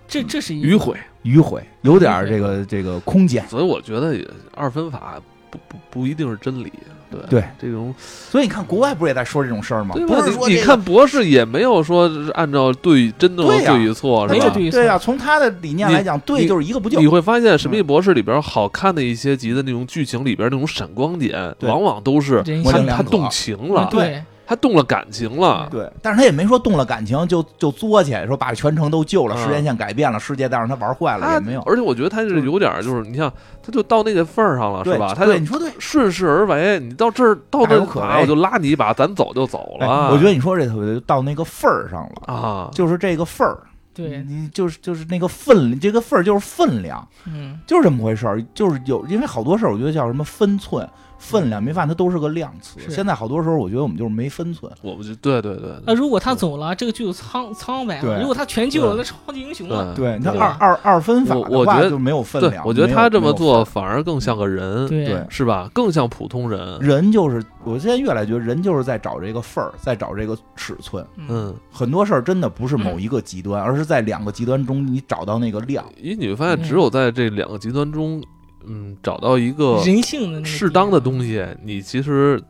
[0.05, 3.47] 这这是一个迂回，迂回，有点儿这个这个空间。
[3.47, 6.71] 所以我觉得也二分法不不不一定是真理。
[7.09, 7.93] 对对，这种。
[7.97, 9.95] 所以你看，国外不是也在说这种事儿吗？
[9.95, 14.39] 不是说这个你你看博士也没有说是按照对真的对与错，是吧？
[14.39, 14.79] 没有对与错。
[14.79, 16.99] 对呀，从他的理念你来讲，对你就是一个不就。
[16.99, 17.07] 你。
[17.07, 21.69] 会发现《神秘博士》里边好看的一些集的那种剧情里边那种闪光点，对。
[21.69, 25.67] 往往都是他他动情了，对他动了感情了。
[25.71, 31.61] 对，但是他也没说动了感情就就作去，说把全城都救了，嗯时间线改变了，世界再让他玩坏了也没有。
[31.61, 33.31] 而且我觉得他是有点就是你像
[33.61, 35.13] 他就到那个份儿上了，是吧？
[35.15, 35.71] 他就对，你说对。
[35.79, 39.87] 顺势而为，你到这儿到这可为，我就拉你一把，咱走就走了。
[39.87, 43.57] 哎我觉得你说这特别对到那个份儿上了，啊，就是这个份儿，
[43.93, 48.41] 对，你就是就是那个分，这个份儿就是分量，嗯，就是这么回事儿。
[48.53, 50.87] 就是有，因为好多事儿，我觉得叫什么分寸、
[51.23, 52.79] 分量，没发现它都是个量词。
[52.89, 54.71] 现在好多时候，我觉得我们就是没分寸。
[54.81, 59.95] 我不就对对对那如果他走了，这个就有苍苍白如果他全救了，那超级英雄了。
[59.95, 65.69] 对，你看二二二分法我觉得话就没有分量。，我觉得他这么做反而更像个人，对对是吧？
[65.73, 66.77] 更像普通人。
[66.79, 71.05] 人就是，我现在越来觉得人就是在找这个份儿，在找这个尺寸。
[71.29, 75.85] 嗯，很多事儿真的不是某一个极端，而是在两个极端中你找到那个量。
[76.01, 78.21] 因为你会发现，只有在这两个极端中，
[78.67, 82.41] 嗯，找到一个人性的那个适当的东西，你其实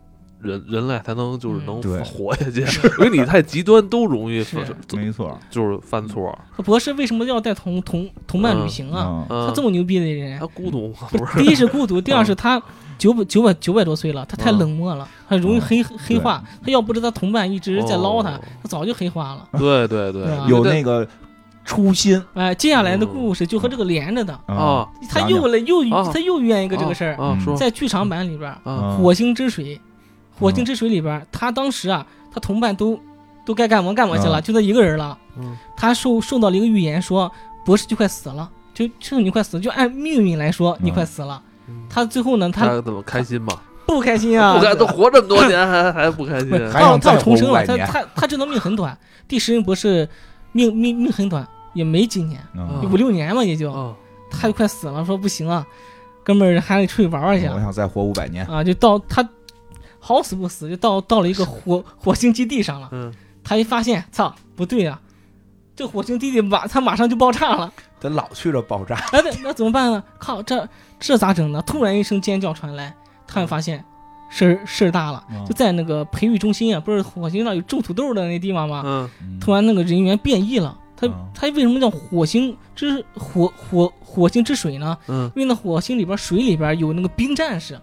[0.41, 1.81] 人人类才能就是嗯。
[1.81, 2.61] 能活下去，
[3.03, 6.37] 因为你太极端都容易犯没错，就是犯错。
[6.65, 9.25] 博士为什么要带同同同伴旅行啊？
[9.29, 10.39] 他这么牛逼的人。
[10.39, 11.07] 他，孤独吗？
[11.11, 12.61] 不不是第一是孤独，第二是他
[12.97, 14.59] 九百九百九百多岁了，他太嗯。
[14.59, 15.61] 冷漠了，他容易嗯。
[15.61, 16.43] 黑黑化。
[16.63, 19.47] 他要不是他同伴一直在捞他哦，他早就黑化了。
[19.57, 20.27] 对对对。
[20.47, 21.07] 有那个
[21.65, 22.21] 初心。
[22.33, 29.79] 哎，接下来的故事就和这个连着的，啊，他又来又啊他又怨一个这个事儿，在剧场版里边儿，火星之水，
[30.39, 32.99] 火星之水里边儿，他当时啊，他同伴都
[33.45, 34.43] 都该干嘛干嘛去了，嗯。
[34.43, 35.17] 就他一个人了。
[35.37, 35.57] 嗯。
[35.75, 37.31] 他受受到了一个预言，说
[37.65, 41.41] 博士就快死了，就就你快死了，就按命运来说，你嗯快死了。
[41.67, 41.83] 嗯。
[41.89, 43.53] 他最后呢，他他怎么开心嘛？
[43.85, 48.97] 不开心啊，不开都活这么多年还还不开心不是他他要重生了，他他他这条命很短，
[49.27, 50.07] 第十任博士
[50.53, 52.41] 命命命很短，也没几年，
[52.89, 53.93] 五六年嘛，也就啊
[54.31, 55.67] 他就快死了，说不行啊，
[56.23, 59.27] 哥们儿还得出去玩玩去我想再活五百年，啊，就到他
[59.99, 63.13] 好死不死就到到了一个火火星基地上了，嗯。
[63.45, 65.01] 他一发现，操，不对啊，
[65.75, 70.01] 这火星基地马他马上就爆炸了，他老去这爆炸，哎，那那怎么办呢？
[70.17, 70.65] 靠，这
[70.97, 71.61] 这咋整呢？
[71.67, 72.95] 突然一声尖叫传来，
[73.27, 73.83] 他们发现
[74.33, 75.45] 事儿事儿大了，嗯。
[75.45, 78.81] 就在那个培育中心啊，不是火星上有种土豆的那地方吗？
[78.83, 79.09] 嗯。
[79.21, 79.39] 嗯。
[79.39, 81.13] 突然那个人员变异了，他嗯。
[81.35, 84.97] 他为什么叫火星之火火火星之水呢？
[85.07, 85.31] 嗯。
[85.35, 87.79] 因为那火星里边水里边有那个冰战士，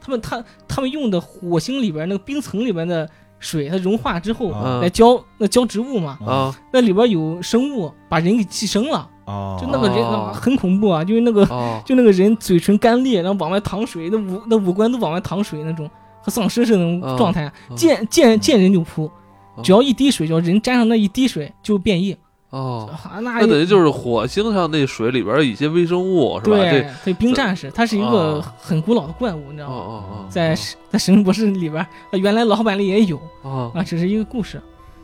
[0.00, 4.80] 他们他他们用的火星里边那个冰层里边的水，它融化之后啊。
[4.82, 6.52] 来浇那浇植物嘛，啊。
[6.72, 11.80] 那里边有生物把人给寄生了，哦，就那个人很恐怖啊，就是那个哦。
[11.86, 15.88] 就那个人嘴唇干裂，然后往外淌水，那五那五官都往外淌水那种，
[16.20, 17.74] 和丧尸似的那种状态，哦。
[17.74, 19.10] 见见见人就扑，
[19.56, 19.62] 哦。
[19.62, 22.16] 只要一滴水，只要人沾上那一滴水就变异，
[22.50, 26.56] 哦，啊，那那等于就是火星上那水里边有一些微生物是吧？
[26.56, 28.44] 这对对冰战士，它是一个哦。
[28.58, 30.04] 很古老的怪物，你知哦道吗？
[30.10, 30.54] 哦在
[30.90, 34.60] 在神秘博士里边，呃原来老版里也有啊，只是一个故事。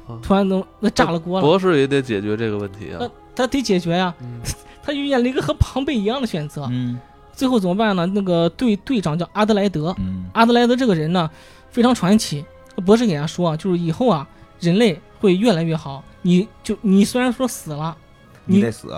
[0.06, 0.18] 哦。
[0.22, 2.98] 突然都那炸了锅了，博士也得解决这个问题啊。
[3.00, 3.10] 那。
[3.39, 4.14] 他得解决呀。
[4.20, 4.41] 嗯。
[4.82, 6.99] 他遇见了一个和庞贝一样的选择，嗯。
[7.32, 8.05] 最后怎么办呢？
[8.07, 10.24] 那个队队长叫阿德莱德，嗯。
[10.32, 11.30] 阿德莱德这个人呢，
[11.70, 12.45] 非常传奇。
[12.84, 14.26] 博士给他说啊，就是以后啊，
[14.61, 16.03] 人类会越来越好。
[16.22, 17.97] 你就你虽然说死了，
[18.45, 18.89] 你你得死，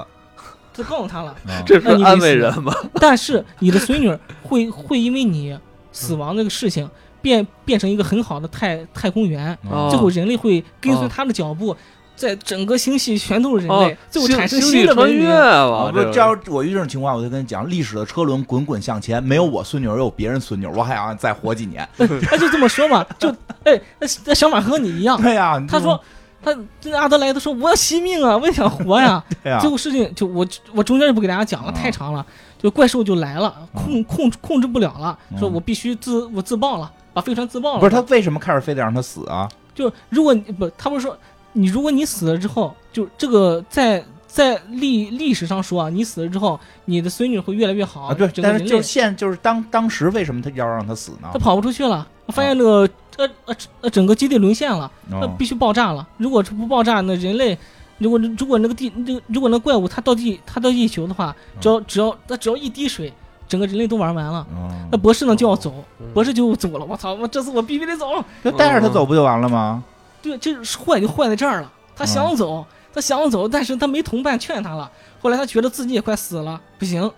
[0.73, 2.73] 就告诉他了，啊这是安慰人吗？
[2.95, 4.09] 但是你的孙女
[4.43, 5.59] 会会因为你
[5.93, 6.89] 死亡这个事情
[7.21, 9.89] 变变成一个很好的太太空员，哦。
[9.91, 11.11] 最后人类会跟随哦。
[11.13, 11.77] 他的脚步，
[12.21, 15.35] 在整个星系全都是人哦类，，最后产生新的文明际穿越。
[15.35, 15.91] 啊，吧？
[15.91, 21.89] 不是，这这要我遇这种情况，我就跟你讲，历史的车轮滚滚向前，没有我孙女儿，有别人孙女儿，我还想再活几年。
[21.97, 23.31] 他就这么说嘛，就
[23.65, 25.19] 哎，那那想法和你一样。
[25.23, 25.99] 对呀，他说，
[26.43, 29.25] 他这阿德莱德说我要惜命啊，我也想活呀。
[29.43, 32.27] 对呀最，后事情就我我中间就不给大家讲了，啊太长了。
[32.59, 37.81] 就怪兽就来了，控控控制不了了，说嗯我必须自我自爆了，把飞船自爆了。
[37.81, 39.49] 不是他为什么开始非得让他死啊？
[39.75, 41.17] 就如果你不，他不是说
[41.53, 51.39] 你如果你死了之后，就这个在在历历史上说啊，你死了之后，你的孙女会越来越好啊，对，但是就是现就是当当时为什么他要让他死呢他？
[51.39, 56.07] 跑不出去了，发现那个呃呃呃整个基地沦陷了，那哦必须爆炸了。
[56.17, 57.59] 如果这不爆炸，那人类。
[57.99, 63.13] 如果如果那个地，那如果那怪物它到地它到地球的话，只要只要它只要一滴水，
[63.47, 64.39] 整个人类都玩完了。
[64.55, 66.87] 哦那博士呢就要走，嗯博士就走了。
[66.87, 67.13] 我操！
[67.13, 68.25] 我这次我必须得走。
[68.43, 69.85] 就带着他走不就完了吗？
[70.23, 71.73] 对，这是坏就坏在这儿了。
[71.97, 74.91] 他想走，他想走，但是他没同伴劝他了。
[75.21, 77.11] 后来他觉得自己也快死了，不行，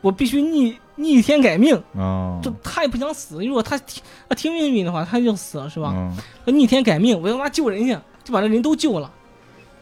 [0.00, 1.80] 我必须逆逆天改命。
[1.92, 5.92] 哦，就他也不想死，如果他听他听命运的话，他就死了，是吧？
[5.94, 9.10] 嗯他逆天改命，我他妈救人去，就把这人都救了。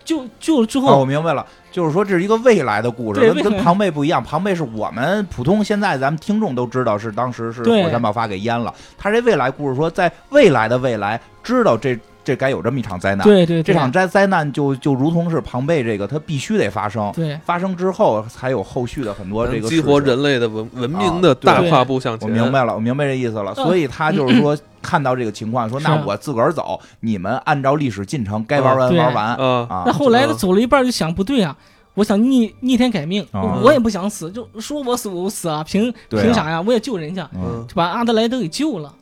[0.05, 4.25] 救救了之哦，后，我明白了，就是说这是一个未来的故事，跟庞贝不一样。
[4.25, 8.75] 庞贝是我们普通现在咱们听众都知道是当时是火山爆发给淹了。
[8.97, 11.95] 他这未来故事说，在未来的未来知道这
[12.29, 17.11] 这该有这么一场灾难，对对对，这场灾灾难就就如同是庞贝这个，它必须得发生。
[17.15, 22.35] 对发生之后，才有后续的很多这个激活人类的文文明啊的大跨步向前我。
[22.35, 23.55] 明白了，我明白这意思了。
[23.57, 29.93] 嗯所以他就是说，看到这个情况，说那我自个儿走，你们按照历史进程该玩完对玩完啊，啊那。
[29.95, 31.57] 后来他嗯走了一半就想不对啊，
[31.95, 36.61] 我想逆逆天改命，哦我也不想死，就说我死我死啊，凭凭啥呀？
[36.61, 38.93] 我也救人家，嗯就把阿德莱德给救了。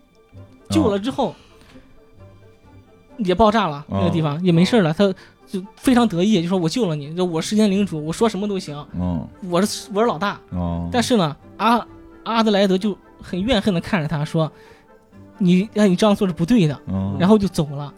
[0.68, 1.32] 救了之后，
[3.18, 5.12] 也爆炸了，哦那个地方也没事了，他
[5.46, 10.40] 就非常得意，就说我救了你，就我时间领主，我说什么都行，嗯我是我是老大。
[10.50, 11.86] 哦，但是呢，阿
[12.24, 14.50] 阿德莱德就很怨恨的看着他说
[15.38, 17.92] ：“你让你这样做是不对的。”嗯然后就走了。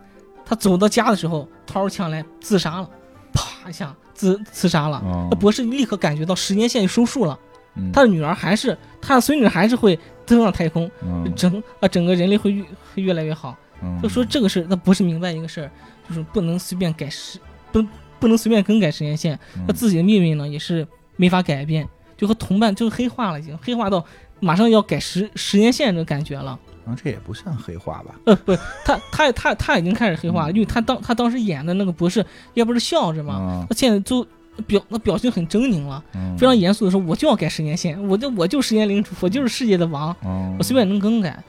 [0.44, 2.90] 他走到家的时候，掏出枪来自杀了，
[3.32, 4.98] 啪一下自自杀了。
[5.04, 7.38] 哦那博士立刻感觉到时间线就收束了，
[7.76, 12.62] 嗯他的女儿还是他的孙女还是会登上太空，嗯整啊整个人类会越
[12.94, 13.56] 会越来越好。
[13.82, 15.70] 嗯就说这个事儿，他不是明白一个事儿，
[16.08, 17.38] 就是不能随便改时，
[17.72, 17.84] 不
[18.18, 24.04] 不能随便更改时间线，嗯他自己的命运呢也是没法改变，就和同伴就是黑化了，已经黑化到
[24.40, 26.58] 马上要改时时间线这感觉了。
[26.86, 28.14] 啊这也不算黑化吧？
[28.24, 32.24] 呃，不，他他他他已经开始黑化了，嗯因为他当他当时演的那个博士
[32.54, 34.26] 要不是笑着嘛，嗯他现在就
[34.66, 41.44] 表那表情很狰狞了，嗯非常严肃的说，我就要改时间线，我就我就时间领主，我就是世界的王，嗯我随便能更改。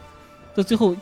[0.56, 0.94] 到最后，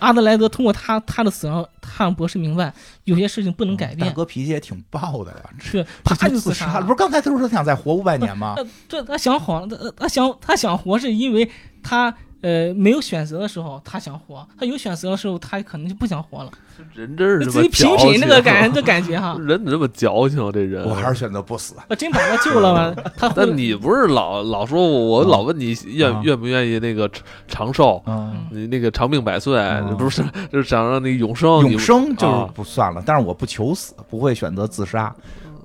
[0.00, 2.72] 阿德莱德通过他他的死让他让博士明白，
[3.04, 4.08] 有些事情不能改变。
[4.08, 6.82] 大哥脾气也挺暴的呀，是，这啪就自杀了。
[6.82, 8.54] 不是刚才他说他想再活五百年吗？
[8.56, 11.50] 呃，这他想活，他他想他想活，是因为
[11.82, 16.50] 他呃没有选择的时候他想活，他有选择的时候他可能就不想活了。
[16.94, 20.50] 人真是这么自己品品那个感这感觉哈， 人怎么这么矫情啊？
[20.50, 21.74] 这人，我还是选择不死。
[21.88, 35.14] 我真把他救了吗， 他会但你不是老老说我，我老问你愿啊愿不愿意那个长长寿，嗯，你那个长命百岁，嗯不是就是想让那永生，永生就是啊不算了，但是我不求死，不会选择自杀。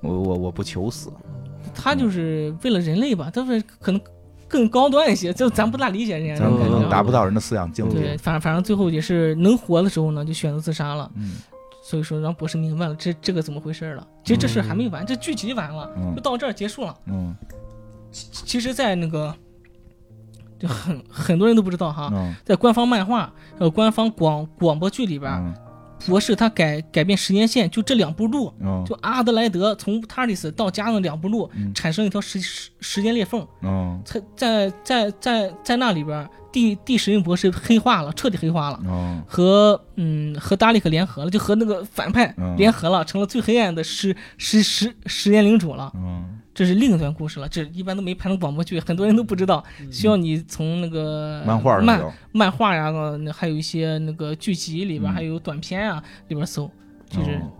[0.01, 1.09] 我我我不求死。
[1.73, 3.99] 他就是为了人类吧，他是可能
[4.47, 6.89] 更高端一些，就咱不大理解人家咱可能。
[6.89, 11.11] 达不到人的思想境对，反正反正最后也是能活的时候呢，就选择自杀了。
[11.15, 11.33] 嗯
[11.87, 14.07] 所以说让博士明白了这这个怎么回事了。
[14.23, 16.95] 其实这事还没完，这剧集完了，嗯就到这儿结束了。
[17.05, 17.35] 嗯
[18.11, 19.31] 其其实，在那个
[20.57, 25.53] 就很很多人都不知道哈，嗯在官方漫画还有官方广广播剧里边，嗯
[26.07, 31.73] 博士他改改变时间线，就这两步路，嗯就阿德莱德从塔里斯到家的两步路，嗯。
[31.73, 33.99] 产生一条时时时间裂缝，哦。
[34.05, 38.79] 在在在在在那里边，第第十任博士黑化了，彻底黑化了。
[38.85, 45.91] 嗯和嗯和达利克联合了，就和那个反派嗯联合了，成了最黑暗的时时时时间领主了。
[45.95, 52.01] 嗯这是另一段故事了，这一般都没拍成广播剧，很多人都不知道，需要你从那个漫画上漫
[52.31, 52.89] 漫画呀，
[53.19, 55.13] 那还有一些那个剧集里边，嗯。
[55.13, 56.71] 还有短片啊里边搜，
[57.09, 57.51] 就是、哦。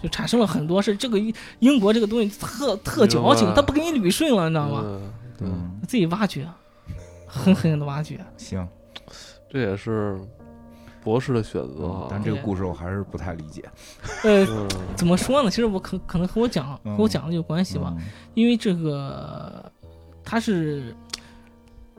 [0.00, 1.18] 就产生了很多是这个
[1.58, 4.82] 英国这个东西特特矫情他不给你捋顺了，你知道吗？
[4.84, 6.46] 嗯对，嗯自己挖掘，
[7.26, 8.24] 狠狠的挖掘。
[8.36, 8.64] 行，
[9.50, 10.16] 这也是
[11.02, 12.06] 博士的选择。
[12.10, 13.64] 但这个故事我还是不太理解。
[14.24, 15.50] 呃，嗯怎么说呢？
[15.50, 19.70] 其实我可可能和我讲嗯和我讲的有关系吧，嗯因为这个
[20.24, 20.94] 他是。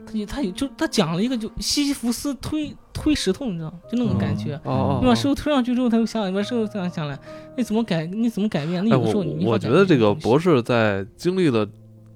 [0.06, 3.78] 他也他也就他讲了一个就西西弗斯推推石头，你知道吗？
[3.92, 4.60] 就那种感觉。
[4.64, 7.20] 哦，你把石头推上去之后，他又想，你把石头这样想来，
[7.56, 8.08] 你怎么改？
[8.08, 8.84] 你怎么改变？
[8.88, 11.68] 那哎，我有的时候你没法我觉得这个博士在经历了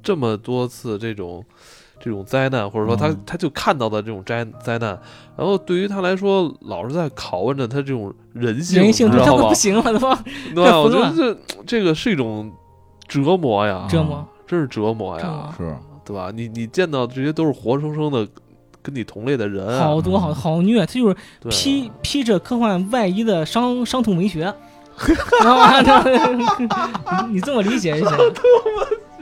[0.01, 1.45] 这么多次这种
[2.03, 4.89] 这种灾难，或者说他、嗯他就看到的这种灾灾难，
[5.37, 9.55] 然后对于他来说，老是在拷问着他这种人性，人性他你知道吗不？
[9.55, 10.23] 行了， 对吧？
[10.53, 10.79] 对吧？
[10.81, 12.51] 我觉得这这个是一种
[13.07, 15.73] 折磨呀，折磨，真是折磨呀，是
[16.03, 16.29] 对吧？
[16.35, 18.27] 你你见到这些都是活生生的
[18.81, 24.53] 跟你同类的人啊，好多好好虐，他就是对披披着科幻外衣的伤伤痛文学，
[24.97, 25.81] 知道吗？
[27.29, 28.11] 你你这么理解一下，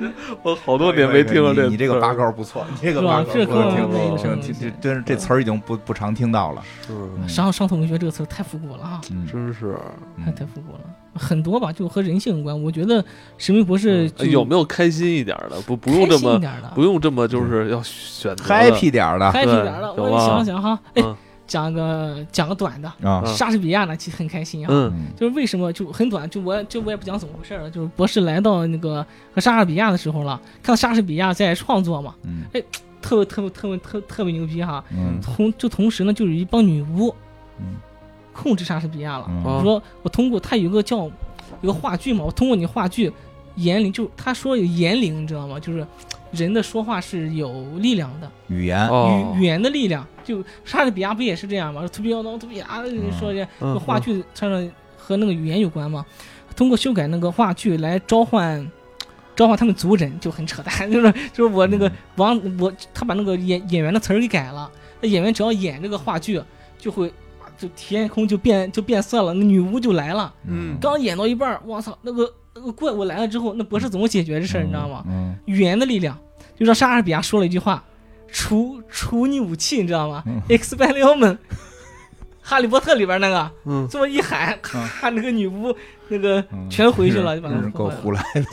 [0.43, 3.17] 我好多年没听了这你你这个八高不错，你这个是吧？
[3.17, 6.63] 八勾这科幻不错听类的这这真是这词儿已经不不常听到了。
[6.85, 6.93] 是。
[6.93, 7.27] 嗯。
[7.27, 9.27] 伤伤痛文学这个词儿太复古了啊，嗯。
[9.27, 9.77] 真是。
[10.25, 10.79] 太太复古了。
[11.13, 12.63] 很多吧，就和人性有关。
[12.63, 13.03] 我觉得
[13.37, 15.59] 《神秘博士》有没有开心一点的？
[15.67, 16.39] 不不用这么，
[16.73, 19.25] 不用这么就是要选择 happy 点儿的。
[19.25, 19.93] Happy 点儿的。
[19.93, 21.15] 我想想哈，哎嗯，
[21.51, 22.89] 讲个讲个短的，
[23.25, 24.93] 莎士比亚呢其实很开心啊。
[25.17, 27.69] 就是为什么就很短，就我就我也不讲怎么回事了。
[27.69, 32.43] 就是博士来到那个和莎士比亚的时候了，看到莎士比亚在创作嘛，嗯
[33.01, 34.81] 特别特别特别特特别牛逼哈。
[34.91, 37.13] 嗯同就同时呢，就有一帮女巫
[37.59, 37.75] 嗯
[38.31, 39.29] 控制莎士比亚了。
[39.61, 40.99] 说我通过他有个叫
[41.59, 43.11] 有个话剧嘛，我通过你话剧
[43.55, 45.59] 言灵，就他说有言灵，你知道吗？
[45.59, 45.85] 就是
[46.31, 50.05] 人的说话是有力量的，语言哦语语言的力量。
[50.23, 51.87] 就莎士比亚不也是这样吗？
[51.87, 52.81] 特别要当特别啊，
[53.19, 56.05] 说这嗯话剧它上和那个语言有关吗。
[56.55, 58.71] 通过修改那个话剧来召唤
[59.35, 60.89] 召唤他们族人，就很扯淡。
[60.91, 64.69] 就是就是我那个王我他把那个演演员的词儿给改了，
[65.01, 66.41] 那演员只要演这个话剧，
[66.77, 67.11] 就会
[67.57, 70.31] 就天空就变就变色了，那女巫就来了。
[70.45, 72.31] 嗯刚演到一半儿，我操，那个
[72.75, 75.03] 怪物来了之后，那博士怎么解决这事儿，你知道吗？
[75.07, 76.17] 嗯语言的力量，
[76.57, 77.83] 就让莎士比亚说了一句话
[78.31, 81.37] ：“除除你武器，你知道吗嗯？Expelliarmus。
[82.43, 85.73] ”哈利波特里边那个嗯这么一喊，咔，那个女巫
[86.09, 88.43] 那个嗯全回去了，就把它真是够胡来的。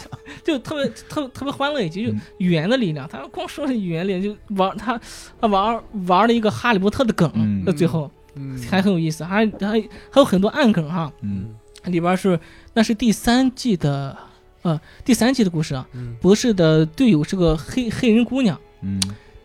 [0.44, 3.08] 就特别特别特别欢乐一集，就嗯语言的力量。
[3.08, 5.00] 他光说是语言力量，就玩他
[5.40, 9.68] 他玩玩了一个哈利波特的梗，嗯到最后嗯还很有意思，还还
[10.10, 11.10] 还有很多暗梗哈。
[11.22, 11.54] 嗯
[11.84, 12.38] 里边是
[12.74, 14.16] 那是第三季的，
[14.62, 15.86] 呃，第三季的故事啊。
[15.94, 19.00] 嗯博士的队友是个黑黑人姑娘，嗯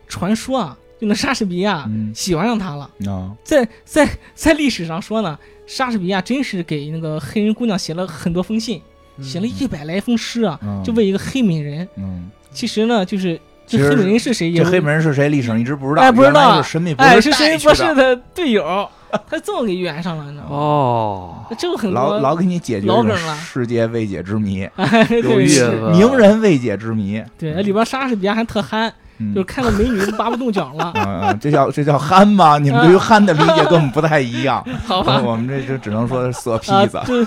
[0.08, 2.90] 传说啊，就那莎士比亚嗯喜欢上他了。
[3.08, 8.82] 啊在在在历史上说呢，莎士比亚真是给那个黑人姑娘写了很多封信，
[9.22, 11.88] 写了一百来封诗啊，嗯，就为一个黑美人。
[11.96, 13.40] 嗯，其实呢，就是
[13.78, 15.30] 其实这黑美人是谁这黑美人是谁？
[15.30, 18.88] 历史上一直不知道，哎不知道神秘博哎士是神秘博士的队友，
[19.28, 20.50] 他这么给圆上了，你知道吗？
[20.56, 27.24] 哦，这个很老多老给你解决这老梗了世界未解之谜， 哎有意思名人未解之谜。
[27.38, 32.58] 对，里边莎士比亚还特憨，嗯就是看到美女都拔不动脚了，嗯嗯，这叫这叫憨吗？
[32.58, 34.64] 你们对于憨的理解跟我们不太一样。
[34.86, 35.20] 好吧？
[35.24, 37.00] 我们这就只能说是色坯啊，子。
[37.08, 37.26] 就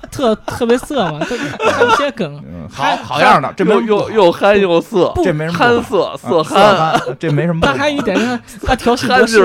[0.10, 7.66] 特特别色嘛，他一些梗，嗯，好好样的，这没又又又憨又色，这没什么憨色啊色憨憨，，这没什么。
[7.66, 9.40] 他还有一点是 他调戏博士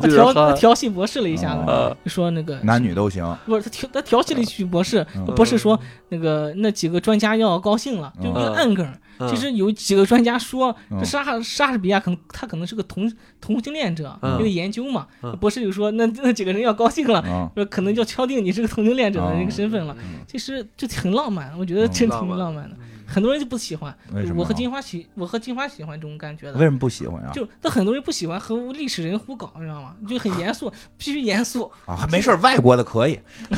[0.00, 0.52] 调他。
[0.52, 3.24] 调戏博士了一下子，说那个男女都行。
[3.46, 8.86] 不是他调他调戏了一句博士，嗯博士说那个那几个专家要高兴了，就一个嗯暗梗。
[9.18, 9.28] 嗯。
[9.28, 10.98] 其实有几个专家说，嗯。
[10.98, 13.10] 这莎莎士比亚可能他可能是个同
[13.40, 14.38] 同性恋者，嗯。
[14.38, 15.36] 因为研究嘛嗯。
[15.38, 17.50] 博士就说那那几个人要高兴了，嗯。
[17.54, 19.96] 说可能就敲定你是个同性恋者的那个身份了。
[19.98, 20.24] 嗯。
[20.26, 21.92] 其实就挺浪漫，我觉得嗯。
[21.92, 22.76] 真挺浪漫的。
[23.06, 23.94] 很多人就不喜欢
[24.36, 26.54] 我和金花喜，我和金花喜欢这种感觉的。
[26.54, 27.30] 为什么不喜欢呀？
[27.32, 29.94] 就那很多人不喜欢和历史人胡搞，你知道吗？
[30.08, 31.70] 就很严肃，必须严肃。
[31.86, 33.18] 啊，没事，外国的可以，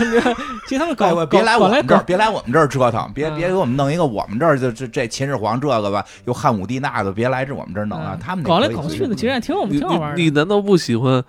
[0.67, 10.31] 其实他们外搞国别来我们这儿，别来我们这儿折腾，别嗯别给我们弄一个我们这儿就这这秦始皇这个吧，又汉武帝那个，别来这我们这儿弄啊嗯，他们搞来搞去的，其实还挺好，你挺好玩你。
[10.31, 11.23] 难道不喜欢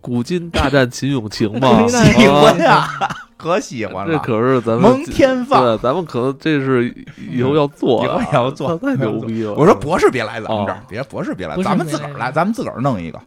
[0.00, 1.86] 古今大战秦俑情 吗？
[1.88, 4.12] 喜欢啊呀，可喜欢了。
[4.14, 5.62] 这可是咱们蒙天放。
[5.62, 6.94] 对，咱们可能这是
[7.30, 8.76] 以后要做的，以后要做。
[8.78, 9.54] 太牛逼了。
[9.54, 13.20] 我说博士别来咱们这儿哦，别博士别来，咱们自个儿来，咱们自个儿弄一个。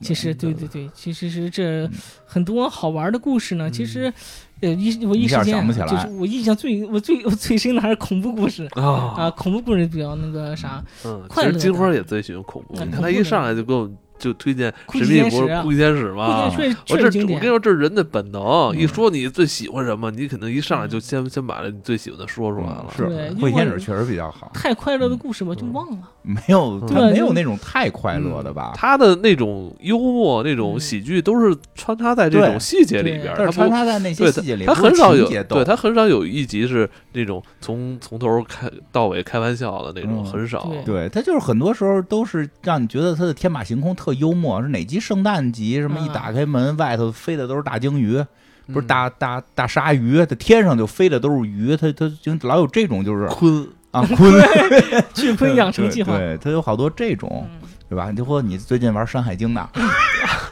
[0.00, 1.90] 其实对对对，其实是这嗯
[2.26, 3.70] 很多好玩的故事呢。
[3.70, 4.12] 其实，
[4.60, 5.86] 呃，一我一时间想不起来。
[5.86, 8.68] 啊就是我印象最我最我最深的还是恐怖故事。
[8.72, 16.44] 啊，啊，恐怖故事比较那个啥，嗯，其快乐实金花也最喜欢恐怖，嗯你看他一上来就给我们就推荐《酷神秘博士奇天使啊酷奇天使》嘛。
[16.46, 17.38] 我这我跟你。
[17.40, 18.42] 说，这是人的本能。
[18.44, 22.86] 嗯一说你最喜欢什么，你肯定一上来就先先把你最喜欢的说出来了。
[22.96, 23.04] 是
[23.40, 25.98] 会天使确实比较好，太快乐的故事嘛就忘了。
[26.22, 28.72] 没有嗯他对没有那种太快乐的吧？
[28.74, 40.64] 他的那种幽默、那种嗯喜剧，都是穿插在这种细节里边他，穿插在那些细节里，他很少有对他很少有一集是那种从从头开到尾开玩笑的那种，嗯很少。
[40.64, 45.80] 对对他就是很多时候都是让你觉得他的天马行空特幽默，是哪集圣诞集？
[45.80, 48.22] 什么一嗯打开门外头飞的都是大鲸鱼，
[48.66, 48.86] 不是嗯。
[48.86, 57.68] 大大大鲨鱼，它天上就飞的都是鱼，它它就老有这种就是鲲，啊 鲲巨鲲养成计划，对，它有好多这种，嗯。
[57.88, 58.10] 对吧？
[58.10, 59.68] 你就说你最近玩《山海经》呢，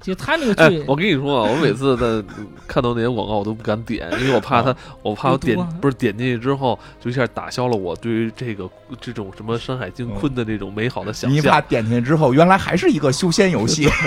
[0.00, 2.26] 就他那个哎剧，，我跟你说啊，我每次在
[2.66, 11.60] 看到那些广告，我都不敢点，因为我怕他，我怕我点啊不是点进去之后，就一下打消了我对于这个这种什么《山海经》嗯坤的这种美好的想象你怕。
[11.60, 13.86] 点进去之后，原来还是一个修仙游戏。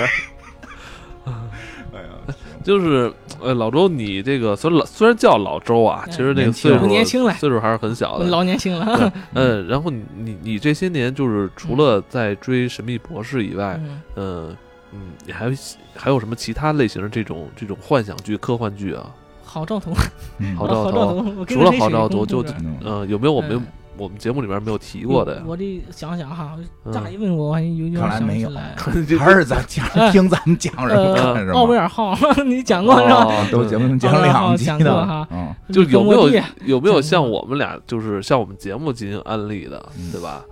[1.93, 2.09] 哎呀，
[2.63, 8.25] 就是呃，老周，你这个虽然老虽然叫老周啊，哎其实那个岁数我年轻了岁数还是很小的。
[8.25, 8.97] 老年轻了。
[8.97, 13.79] 对嗯，然后你你你这些年就是除了在追《神秘博士》以外，
[14.15, 14.55] 嗯
[14.93, 15.51] 嗯嗯，你还
[15.95, 19.09] 还有什么其他类型的这种这种幻想剧、科幻剧啊？
[19.43, 19.91] 好兆头，
[20.39, 23.65] 嗯 好兆头，除了好兆头就嗯嗯，有没有我们嗯
[23.95, 25.43] 我们节目里边没有提过的呀？
[25.45, 29.05] 我这想想哈，嗯乍一问我，我还有点看来没有想不起来。
[29.05, 33.25] 这 还是咱讲哎 听咱们讲什么看什呃，奥威，尔号你讲过是吧？
[33.29, 36.27] 哦都节目讲两集的哈，嗯，就有没有
[36.65, 40.43] 有没有像我们俩就是像我们节目进行安利的，嗯对吧？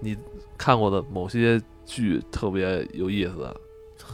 [0.00, 0.16] 你
[0.56, 3.52] 看过的某些剧特别有意思，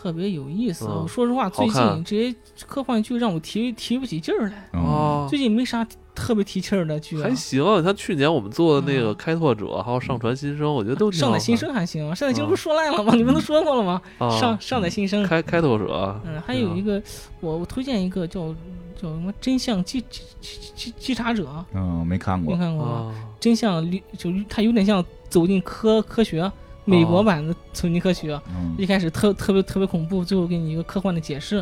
[0.05, 0.85] 特别有意思。
[0.87, 2.37] 嗯我说实话，最近这些
[2.67, 7.35] 科幻剧让我提提不起劲儿来，嗯哦最近没啥特别提气儿的剧啊还。
[7.35, 7.65] 行。
[7.83, 13.15] 像去年我们做的那个嗯《开拓者》，还有《上传新生》，我觉得都挺好上载新生还行，上载新生嗯不是说烂了吗？
[13.17, 14.03] 你们都说过了吗？
[14.19, 14.29] 啊。
[14.39, 17.03] 上上载新生，开开拓者，嗯，还有一个
[17.41, 18.55] 我我推荐一个叫
[19.01, 23.83] 叫什么真相稽稽稽稽稽查者，嗯，没看过没，看过真相
[24.19, 26.51] 就是它有点像走进科科学，
[26.85, 28.41] 美国版的走进科学。
[28.49, 31.61] 嗯，一开始特特别特别恐怖，最后给你一个科幻的解释，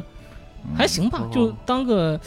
[0.65, 0.77] 嗯。
[0.77, 2.21] 还行吧哦，就当个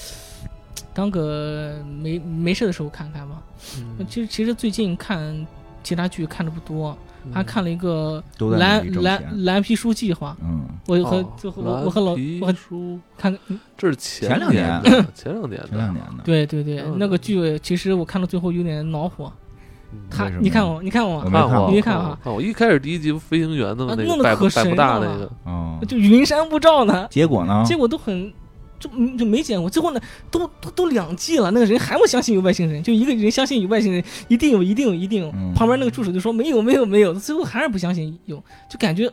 [0.93, 3.41] 当个没没事的时候看看吧。
[3.77, 4.05] 嗯。
[4.09, 5.45] 其实其实最近看
[5.83, 7.33] 其他剧看的不多，嗯。
[7.33, 13.59] 还看了一个蓝蓝蓝皮书计划，嗯，我和哦就和我我和老我和书，看嗯。
[13.77, 14.83] 这是前前两年年。
[14.83, 19.31] 的，前两年的，前两年的，对对对嗯，那个剧其实我看到最后有点恼火。
[19.95, 21.07] 嗯他你看我你看？
[21.07, 22.17] 我没看过，你没看啊。
[22.23, 27.63] 我一开始第一集飞行员的啊那个百弄得可百不大神了那个，哦，就云山雾罩呢，结果呢？
[27.65, 28.31] 结果都很
[28.79, 29.69] 就嗯就没见过。
[29.69, 35.31] 最后呢，都都都两季了，那个人还不相信有外星人，就一个人相信有外星人，一定有，一定有，一定有。
[35.31, 38.37] 嗯旁边那个助手就说没有，没有，没有，最后还是不相信有，
[38.69, 39.11] 就感觉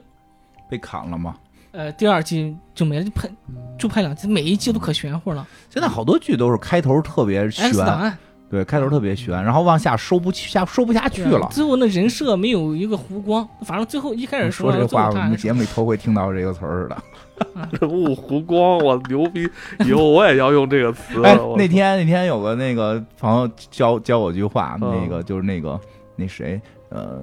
[0.68, 1.36] 被砍了吗？
[1.72, 3.30] 呃第二季就没了，就拍
[3.78, 5.46] 就拍两季，每一季都可玄乎了。
[5.70, 8.18] 现在好多剧都是开头特别 X 档，案
[8.52, 11.48] 对，开头特别悬，然后往下收不下收不下去了。
[11.50, 16.96] 最后那人设没有一个弧光，反正最后一开始说这话，我们节目里头会听到这个词儿的。
[17.80, 19.48] 人物弧光，我牛逼！
[19.86, 21.24] 以后我也要用这个词。
[21.24, 25.80] 哎，那天那天有个那个朋友教教我句话，嗯那个就是那个
[26.14, 27.22] 那谁呃，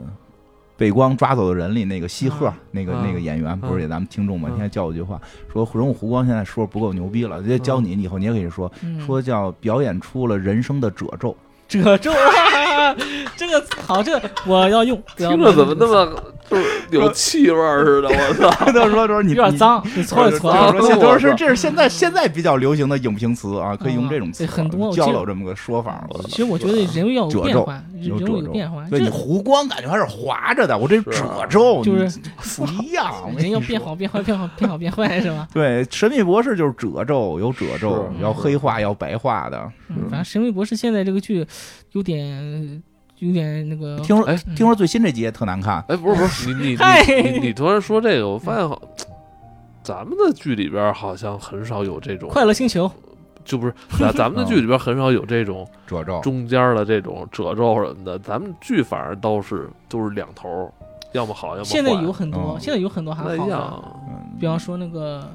[0.80, 4.48] 被光抓走的人里那个西鹤啊那个啊那个演员，不是也咱们听众吗？
[4.50, 5.20] 嗯那天教我句话，
[5.52, 11.36] 说人物湖光现在说不够牛逼了，直接教你，以后你也可以说嗯说叫表演出了人生的褶皱。
[11.68, 12.96] 褶皱，啊
[13.38, 15.00] 这个好，这个我要用。
[15.16, 16.20] 听着怎么那么
[16.90, 18.10] 就是有气味儿似的？
[18.10, 18.50] 我操！
[18.72, 19.58] 他说说你有点。
[19.58, 19.86] 脏？
[19.96, 20.72] 你搓一搓啊。
[20.72, 26.08] 说现我操都是这是现在现在比较流行的影评词啊，可以用这种词很多我教记得了这么个说法。
[26.28, 32.20] 其实我觉得人物要有褶皱变化，有人物褶皱有变化，对你这弧光感觉还是滑着的，我这褶皱就是
[32.58, 33.14] 不一样。
[33.38, 35.48] 人要变好变坏变好变好变坏是吧？
[35.54, 39.72] 对，神秘博士就是褶皱，有褶皱，要黑化要白化的。
[39.90, 41.46] 嗯，反正《神秘博士》现在这个剧
[41.92, 42.82] 有点
[43.20, 46.78] 有点那个，听说哎听说最新这集也特难看，哎，不是不是，你你
[47.24, 48.82] 你你你突然说这个，我发现好，
[49.84, 52.90] 咱们的剧里边好像很少有这种，快乐星球
[53.44, 56.20] 就不是咱咱们的剧里边很少有这种 褶皱。
[56.22, 60.72] 中间的这种褶皱什么的，咱们剧反而都是都是两头，
[61.14, 61.66] 要么好，要么。
[61.66, 64.00] 现在有很多，嗯现在有很多还不太一好
[64.40, 65.28] 比方说那个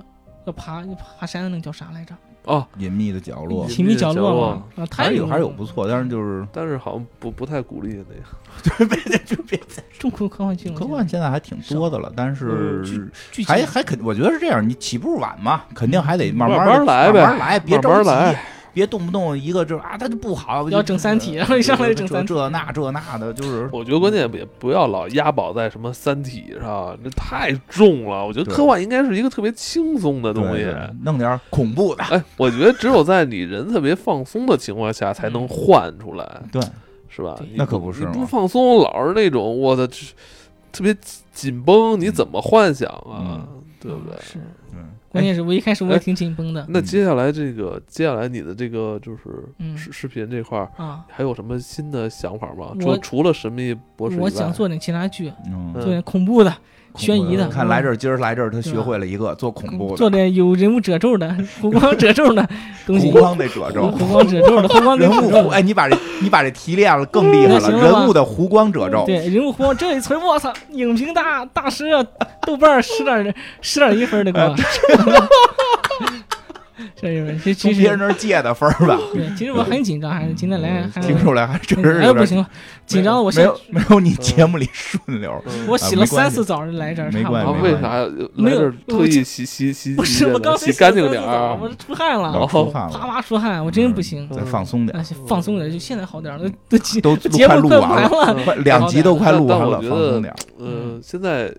[0.46, 0.82] 要爬
[1.18, 2.14] 爬山的那个叫啥来着？
[2.44, 4.54] 哦，隐秘的角落，隐秘角角落。
[4.54, 5.28] 嘛，啊，他还是有有。
[5.28, 8.14] 还是有不错，但是就是但是好像不不太鼓励那个。
[9.98, 12.84] 中国科幻剧了，科幻现在还挺多的了，但是
[13.46, 18.44] 还还肯我觉得是这样，你起步晚嘛，肯定还得慢慢来呗，慢慢来，别着急，慢慢来。
[18.74, 28.26] 别动不动一个这啊，他就不好，要整三体，然后一上来就整三体，这那这那的，就是我觉得关键也不要老押宝在什么《三体》上，这太重了。
[28.26, 30.64] 我觉得科幻应该是一个特别轻松的东西。
[30.64, 36.60] 对对弄点恐怖的，哎，我觉得只有在你人特别放松的情况下，才能换出来，对，
[37.08, 37.36] 是吧？
[37.40, 40.94] 你那可不是你不放松，老是那种我的特别
[41.32, 43.22] 紧绷，你怎么幻想啊？
[43.22, 43.48] 嗯
[43.84, 44.16] 对不对？
[44.22, 44.38] 是，
[44.72, 49.20] 嗯，关键是我一开始我也挺紧绷的那接下来这个，接下来你的这个就是
[49.60, 51.04] 嗯视视频这块儿，啊。
[51.08, 52.74] 还有什么新的想法吗？
[52.80, 55.32] 除除了神秘博士以外，我想做点其他剧，
[55.74, 56.52] 做点恐怖的、
[56.96, 61.28] 悬疑的，看来这儿，今儿来这儿，他学会了一个做恐怖的，做点有人物褶皱的、
[61.60, 62.48] 弧光褶皱的
[62.86, 63.10] 东西。
[63.10, 65.54] 弧光的褶皱，弧光褶皱的，弧光人物弧，跟褶皱的。
[65.56, 70.52] 哎，你把这你把这提炼了更厉害了，人物的弧光褶皱，对，人物弧光这一锤，我操！
[70.70, 72.04] 影评大大师啊，
[72.46, 74.54] 豆瓣儿十点十点一分的给我。
[76.96, 82.46] 这一分，这其从别人实那儿借的分儿吧，对，其实我很紧张，还是今天来还听出来还真是哎不行了，
[82.86, 91.58] 紧张的我没有没有你节目里顺溜，嗯我洗了三次澡来这儿，没关系为啥没有来这儿特意洗洗洗不是我刚才洗干净点儿啊？
[91.60, 94.28] 我出汗了，出汗了，啪啪出汗，我真不行。
[94.30, 100.34] 再放松点哎，，放松点，就现在好点了，都节都节目快快录完完了，快两集都快录完了，我觉得放松点。
[100.58, 101.54] 呃，现在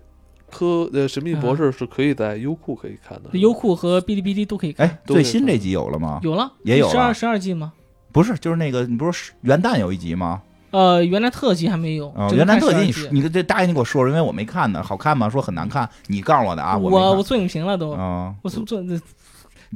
[0.50, 6.20] 科呃神秘博士是可以在优酷可以看的，优酷和哔哩哔哩都可以看，哎，最新这集有了吗？
[6.22, 7.72] 有了，也有了十二十二季吗？
[8.12, 10.42] 不是，就是那个，你不是元旦有一集吗？
[10.70, 15.28] 呃，原来特辑还没有，啊，只能看元旦特辑，你集你这大爷你给我说说，因为我没看呢，好看吗？
[15.28, 19.00] 说很难看，你告诉我的啊，我我做影评了都，啊，我做做确实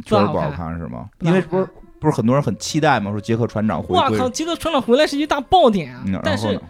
[0.04, 1.08] 不好看看是吗？
[1.20, 1.68] 因为不是
[1.98, 3.10] 不是很多人很期待吗？
[3.10, 4.28] 说杰克船长回哇靠！
[4.30, 6.60] 杰克船长回来是一大爆点啊嗯，但是？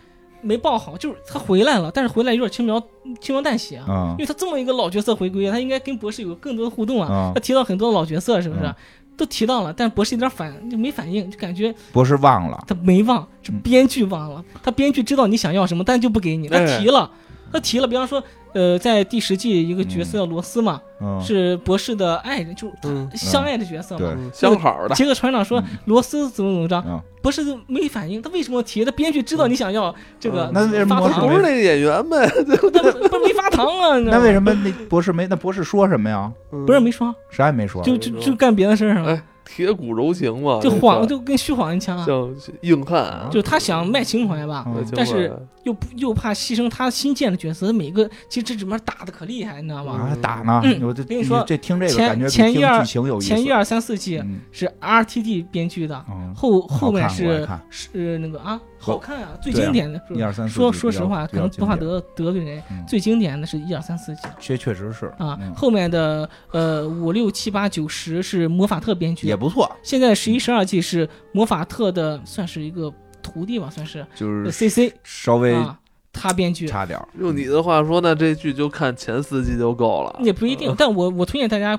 [0.42, 2.80] 没报好，就是他回来了，但是回来有点轻描
[3.20, 3.84] 轻描淡写啊。
[3.88, 7.08] 啊因为他这么一个老角色回归，他应该跟博士有更多的互动啊。
[7.08, 8.62] 啊他，提到很多老角色，是不是？
[8.64, 8.74] 嗯
[9.16, 14.42] 都提到了，但博士一点反就没反应，就感觉博士忘了，他没忘，是嗯编剧忘了。
[14.62, 16.48] 他编剧知道你想要什么，但就不给你。
[16.48, 17.10] 他哎提了，
[17.52, 22.70] 他提了，比方说，呃，在第十季一个角色叫罗斯嘛，嗯，是博士的爱人，就
[23.14, 24.14] 相爱的角色对嘛。
[24.16, 28.82] 嗯相好的，杰克船长说嗯罗斯怎么怎么着，嗯博士就没反应，他为什么提？
[28.84, 32.26] 他编剧知道你想要这个嗯那为什么不是那个演员呗？
[32.28, 33.98] 他不不是没发糖啊？
[33.98, 35.26] 那为什么那博士没？
[35.26, 36.32] 那博士说什么呀？
[36.66, 37.82] 不是没说，啥也没说。
[37.82, 39.22] 就就就干别的事儿上了，哎，
[39.52, 42.06] 铁骨柔情嘛，就这个晃就跟虚晃一枪啊。
[42.06, 42.30] 像
[42.62, 45.32] 硬汉啊，就他想卖情怀吧，嗯但是
[45.64, 49.94] 又不又怕牺牲他新建的角色，每个其实这里面打的可厉害，你知道吗？
[49.94, 50.80] 啊，打呢嗯？
[50.82, 52.84] 我这跟你说这听这个前感觉前一二。
[53.20, 60.00] 前一二三四季嗯是 RTD 编剧的，后后面是是那个啊，和好看啊，最经典的。
[60.10, 75.78] 一二三四说说实话，可能不怕得得罪人，嗯最经典的是一二三四季确确实是啊嗯，后面的呃五六七八九十是魔法特编剧也，不错，现在十一十二季是魔法特的，算是一个徒弟吧，算是就是呃 C C 稍微啊，
[76.12, 76.66] 他编剧。
[76.66, 77.06] 差点儿。
[77.18, 80.18] 用你的话说，那这剧就看前四季就够了。
[80.22, 81.78] 也不一定，但我我推荐大家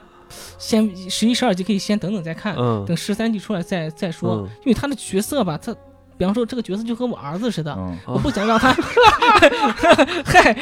[0.58, 5.76] 先十一十二季可以先等等再看，嗯等十三季出来再再说，嗯因为他的角色吧，他
[6.22, 8.72] 比方说这个角色就和我儿子似的，嗯我不想让他，
[10.24, 10.56] 嗨，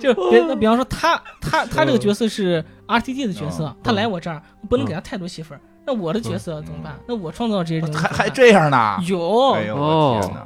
[0.00, 6.98] 就别那比方说他他他这个角色是 R T D 的角色嗯，他来我这儿，我不能给他太多戏份儿，那我的角色怎么办？
[7.06, 8.96] 那我创造这些人物还还这样呢？
[9.06, 9.52] 有！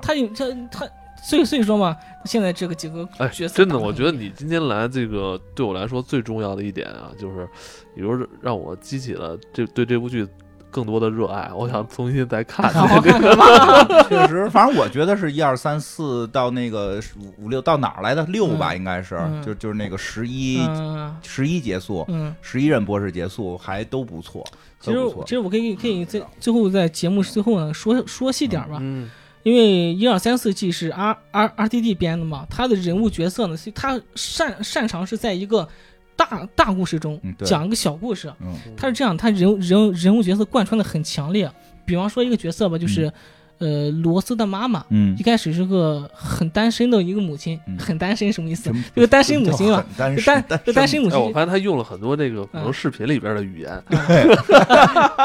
[0.03, 0.89] 他有他他，
[1.23, 7.49] 所以所以说嘛，现在这个几个哎角，色真的，我觉得你今天来这个对我来说最重要的一点啊，就是，
[7.95, 10.27] 比如让我激起了这对这部剧
[10.71, 12.71] 更多的热爱，我想重新再看。
[12.73, 12.83] 看？
[14.09, 22.35] 确实，反正我觉得是一二三四到那个五五六到哪儿来的六吧，嗯应该是，嗯就就是那个十一嗯十一结束，嗯。
[22.43, 24.45] 十一任博士结束还都不错，
[24.81, 25.31] 其实都不错其。
[25.31, 29.11] 实我可以可以在最后在节目最后呢说说细点儿吧，嗯
[29.43, 35.69] 因为一二三四季是 R R R T D 编的嘛，他的人物角色呢，是他擅擅长是在一个
[36.17, 38.55] 大大故事中嗯讲一个小故事，嗯。
[38.77, 41.51] 他是这样，他人人人物角色贯穿的很强烈。
[41.85, 43.13] 比方说一个角色吧，就是、
[43.59, 45.17] 呃罗斯的妈妈，嗯。
[45.19, 47.79] 一，开始是个很单身的一个母亲，嗯。
[47.79, 48.71] 很单身什么意思？
[48.95, 51.01] 这个单身母亲吧，很单单单身？
[51.03, 53.83] 母哎，我亲发现他用了很多这个可能嗯视频里边的语言，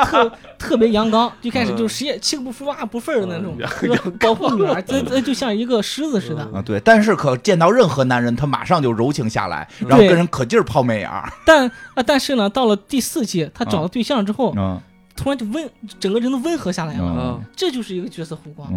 [0.05, 6.41] 特特别阳刚，一开始就是谁也七个不服八不忿的那种嗯，就是保护女儿，这这就像一个狮子似的。
[6.53, 11.31] 啊，对，但是可见到任何男人，他马上就柔情下来，然后跟人可劲儿抛媚眼儿。
[11.45, 14.79] 但啊，但是呢，到了第四季，他找了对象之后，嗯
[15.21, 15.69] 突然就温，
[15.99, 17.37] 整个人都温和下来了。
[17.39, 17.41] 嗯。
[17.55, 18.67] 这就是一个角色弧光，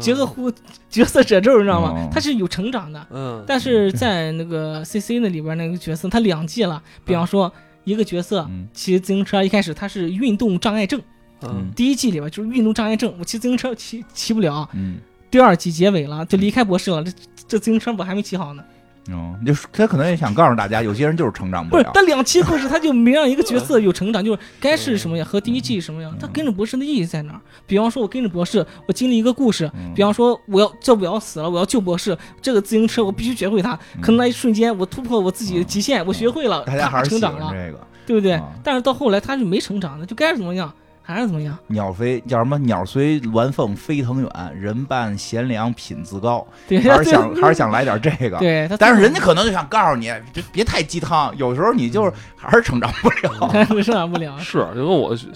[0.00, 0.50] 角色弧
[0.88, 1.92] 角色褶皱，你知道吗？
[1.94, 2.08] 嗯？
[2.10, 3.06] 他是有成长的。
[3.10, 6.82] 嗯，但是在那个 C C 那里边那个角色，他两季了。
[7.04, 7.52] 比方说
[7.84, 8.66] 一个角色嗯。
[8.72, 10.98] 骑自行车，一开始他是运动障碍症，
[11.42, 11.70] 嗯。
[11.76, 14.66] 第一季里边就是运动障碍症，我骑自行车骑骑不了。
[14.72, 14.96] 嗯。
[15.30, 17.12] 第二季结尾了，就离开博士了，这
[17.46, 18.64] 这自行车我还没骑好呢。
[19.08, 21.82] 嗯，就是他可能也想告诉大家，有些人就是成长不了，。
[21.82, 27.40] 不是但两期故事他就没让一个角色 有成长，就是该是什么样和第一季什么样，他跟着博士的意义在哪儿？
[27.66, 37.86] 比方说，我跟着博士，我经历一个故事，嗯比方说我要这我要死了，我要救博士，这个自行车我必须学会它，可能那一瞬间我突破我自己的极限，我学会了，大家啪还是喜成长了，欢这个。
[38.06, 38.52] 对不对啊？
[38.62, 40.70] 但是到后来他是没成长的，就该是怎么样
[41.06, 41.56] 还是怎么样。
[41.66, 42.58] 鸟飞叫什么？
[42.60, 46.46] 鸟随鸾凤飞腾远，人伴贤良品自高。
[46.66, 48.38] 对，还是想还是想来点这个。
[48.38, 53.48] 对，但是人家可能就想告诉你，别别太鸡汤，有时候你就是还是成长不了。
[53.82, 54.38] 成长不了。
[54.38, 55.28] 是就跟我学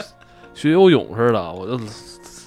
[0.55, 1.79] 学游泳似的，我就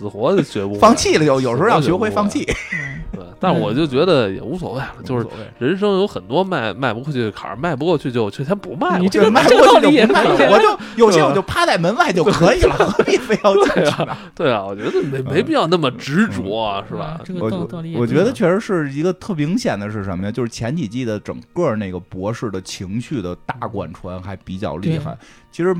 [0.01, 2.43] 死活就学不会放弃了，有有时候要学会放弃。
[2.73, 8.99] 嗯对，但我就觉得也无所谓了，就是所谓人生有很多迈迈不过去的坎儿，迈不过去就就先不迈了。
[8.99, 14.17] 你这个道理也过去就不迈，我就有些我就趴在门外就可以了，何必非要进去呢？
[14.33, 17.21] 对啊，我觉得没没必要那么执着啊，是吧啊？
[17.25, 20.31] 这个道理我觉得确实是一个特明显的是什么呀？
[20.31, 25.17] 就是前几季的整个那个博士的情绪的大贯穿还比较厉害。
[25.51, 25.75] 其实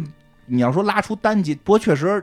[0.48, 2.22] 你要说拉出单集，不过确实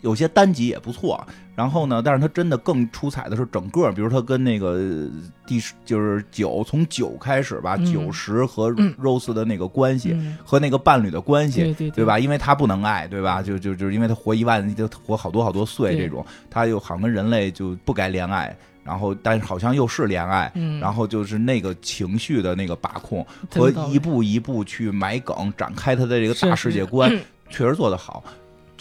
[0.00, 1.24] 有些单集也不错。
[1.56, 5.08] 然后呢，但是他真的更出彩的是整个，比如他跟那个
[5.46, 12.04] 第十就是九从九开始吧，嗯九十和嗯 Rose 的那个关系、嗯和那个伴侣的关系，对对对？
[12.04, 12.18] 吧？
[12.18, 13.40] 因为他不能爱，对吧？
[13.40, 27.08] 就就就是因为他活一万，就活好多好多岁这种，他又好像跟人类就不该恋爱，然后但是好像又是恋爱，嗯，然后就是那个情绪的那个把控和一步一步去埋梗，展开他的这个大世界观，
[27.48, 28.24] 确实做得好。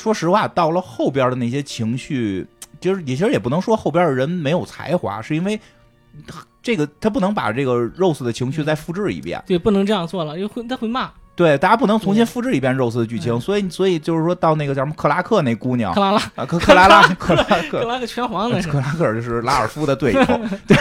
[0.04, 2.45] 说实话，到了后边的那些情绪，
[2.82, 5.58] 就是也其实也不能说后边的人没有才华，是因为
[6.62, 9.41] 这个他不能把这个 Rose 的情绪再复制一遍。
[9.47, 17.84] 对，不能这样做了，因为会他会骂对，大家不能重新复制一遍 Rose 的剧情，嗯所以所以就是说到那个叫什么克拉克那姑娘克拉拉，啊，克克拉拉 克拉克克。
[17.86, 20.78] 拉克拳皇克拉克尔就是拉尔夫的对手， 对，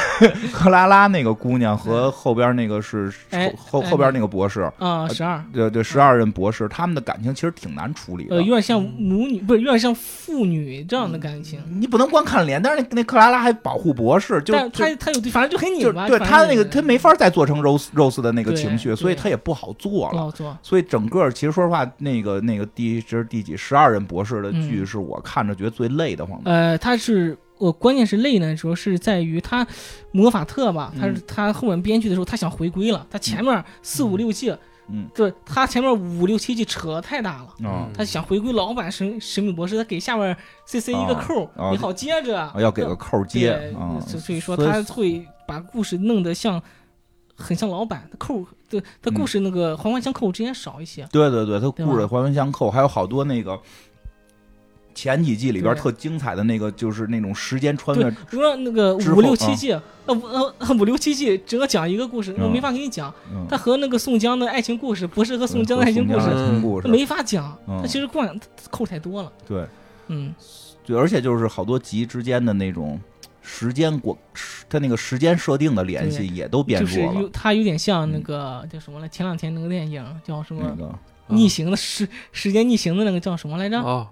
[0.53, 8.53] 克拉拉那个姑娘和后边那个是后后后边那个博士，啊，十二，对对，十二任博士，他们的感情其实挺难处理的呃，有。
[8.53, 11.59] 点像母女，不是有点像父女这样的感情。
[11.81, 16.07] 你不能光看脸，但是那那克拉拉还保护博士，就他他有对，反正就很就拧巴。
[16.07, 20.31] 对他那个他没法再做成 Rose Rose 的那个对情绪，所以对他也不好做了。
[20.62, 26.51] 所以整个其实说实话，那个那个第这是第几十二任博士的剧，嗯是我看着觉得最累的慌的。
[26.51, 29.66] 呃，他是我关键是累呢，主要是在于他
[30.11, 34.55] 魔法特吧，他是嗯他后面编剧的时候，他想回归了，他前面四五六季
[34.88, 37.68] 嗯就是他前面五六七季扯太大了。
[37.68, 40.36] 啊他想回归老版神神秘博士，他给下面
[40.66, 42.40] C C 一个扣你好接着。
[42.40, 43.73] 啊要给个扣接
[44.06, 46.60] 所所以说他会把故事弄得像
[47.36, 48.47] 很像老版的扣儿，
[48.81, 51.07] 对，他故事那个环环相扣之间少一些。
[51.12, 53.61] 对对对，它故事环环相扣，还有好多那个
[54.94, 59.73] 前几季里边特精彩的那个，就是那种时间穿对越，比如说那个五六七季，
[60.07, 63.12] 呃五呃五六七季整个讲一个故事，我嗯没法给你讲。
[63.31, 67.57] 嗯，他和那个宋江的爱情故事，不是和宋江的爱情故事，没法讲。
[67.69, 68.39] 嗯他其实惯
[68.70, 69.32] 扣太多了。
[69.47, 69.66] 对
[70.09, 70.35] 嗯，
[70.85, 73.01] 对，而且就是好多集之间的那种
[73.43, 74.16] 时间过，
[74.69, 77.20] 它那个时间设定的联系也都变就是弱了。
[77.20, 79.09] 有他有点像那个叫什么来？
[79.09, 80.86] 前两天那个电影叫什么那？
[80.86, 80.98] 个
[81.28, 83.81] 逆行的时时间逆行的那个叫什么来着？
[83.81, 84.06] 哦，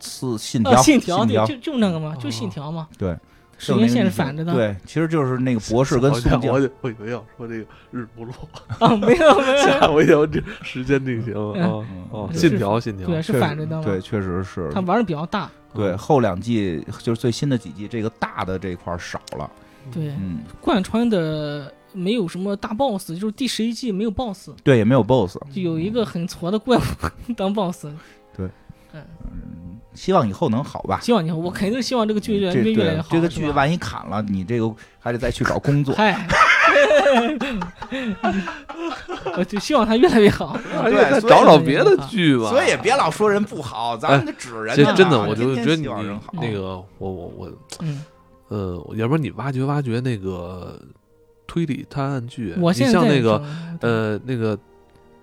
[0.00, 2.88] 是信啊，条，信条，对，就就那个嘛，就哦信条嘛。
[2.98, 3.16] 对，
[3.58, 4.52] 时间线是反着的。
[4.54, 8.34] 对，其实就是那个博士跟我宋江我我以为要说这个日不落，
[8.80, 13.80] 啊，没有没有，吓我一跳，这时间逆行嗯啊哦，信条信条，对，是反着的。
[13.84, 14.80] 对，确实是他。
[14.80, 15.48] 玩的比较大。
[15.74, 19.50] 对，后两季就是最新的几季，这个大的这块儿少了。
[19.92, 25.38] 对，嗯，贯穿的没有什么大 boss，就是第十一季没有 boss，对，也没有 BOSS。
[25.54, 26.82] 就有一个很矬的怪物
[27.36, 27.86] 当 boss。
[28.36, 28.48] 对，
[28.92, 29.00] 嗯，
[29.94, 31.00] 希望以后能好吧。
[31.00, 33.08] 希望以后，我肯定希望这个剧越这越越来越好。
[33.10, 35.94] 这个剧万一砍了，你这个还得再去找工作。
[35.94, 36.28] 嗨，
[39.36, 40.56] 我就希望他越来越好。
[40.84, 42.50] 对找找别的剧吧。
[42.50, 45.88] 所以也别老说人不好，咱们得指人家真的，我就觉得你。
[46.32, 48.04] 那个，我我我，嗯，
[48.48, 50.80] 呃，要不然你挖掘挖掘那个
[51.46, 53.42] 推理探案剧，你像那个
[53.80, 54.56] 呃那个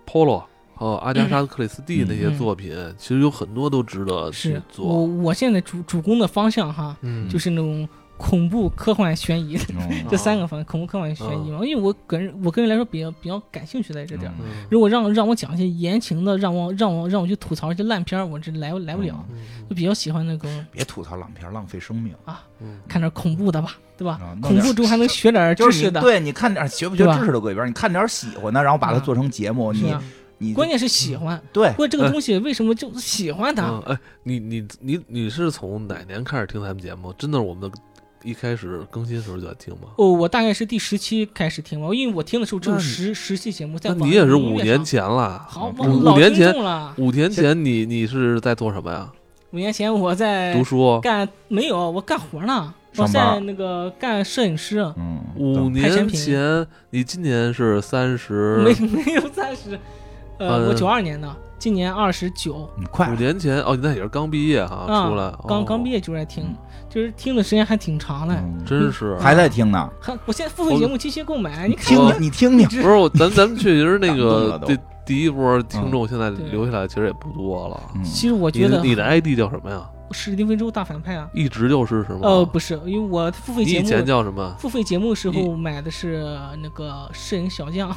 [0.05, 0.43] Polo
[0.75, 5.15] 还有阿加莎·克里斯蒂嗯那些作品，其实有很多都值得去做我做。
[5.23, 11.65] 我现在主主攻的方向哈，嗯，就是那种恐怖、科幻、悬疑嗯这三个方面，恐怖、科幻、悬疑嘛。
[11.65, 14.31] 因为我个人我个人来说比较比较感兴趣在这点。
[14.69, 19.25] 如果让让我讲一些言情的，让我让我让我去吐槽一些烂片儿，我这来来不了。
[19.29, 19.37] 嗯。
[19.69, 22.13] 就比较喜欢那个别吐槽烂片，浪费生命。
[22.25, 22.43] 啊
[22.87, 24.19] 看点恐怖的吧，对吧？
[24.41, 29.93] 恐怖中还能学点就是你知识的，对你看点学不学知识的鬼片，你看点喜欢的，然后把它啊做成节目，你。
[30.37, 31.69] 你关键是喜欢，对。
[31.69, 33.81] 不过这个东西为什么就喜欢它？
[34.23, 37.13] 你你你你是从哪年开始听咱们节目？
[37.13, 37.77] 真的是我们的
[38.25, 39.89] 一开始更新的时候就在听吗？
[39.97, 45.45] 哦，我大概是第十期开始听吧，因为我听的时候只有十十期节目，在那你也是五年前了。
[45.47, 46.93] 好，五年前了。
[46.97, 49.11] 五年前你你是在做什么呀？
[49.51, 50.99] 五年前我在读书。
[51.01, 58.73] 干没有，我干活呢，我在那个干摄影师，嗯，五年前，你今年是三十，没
[59.05, 59.79] 没有三十，
[60.39, 66.55] 呃，嗯我九二年的，今年二十九，你快五年前哦，你那也是刚毕业哈，啊出来，刚哦刚毕业就在听嗯，
[66.95, 68.33] 就是听的时间还挺长的。
[68.33, 68.63] 嗯。
[68.65, 69.17] 真是。
[69.17, 71.85] 还在听呢，还我现在付费节目机器购买，你看。
[71.85, 77.79] 听我你听听，不是我，咱咱们确实那个 第第一波听众现在留下来其实也不多了。
[77.95, 78.03] 嗯。
[78.03, 79.85] 其实我觉得的你的 ID 叫什么呀？
[80.11, 82.19] 史蒂芬周大反派啊，一直就是是吗？
[82.21, 84.55] 呃，不是，因为我付费节目以前目叫什么？
[84.59, 86.23] 付费节目时候买的是
[86.61, 87.93] 那个摄影小将，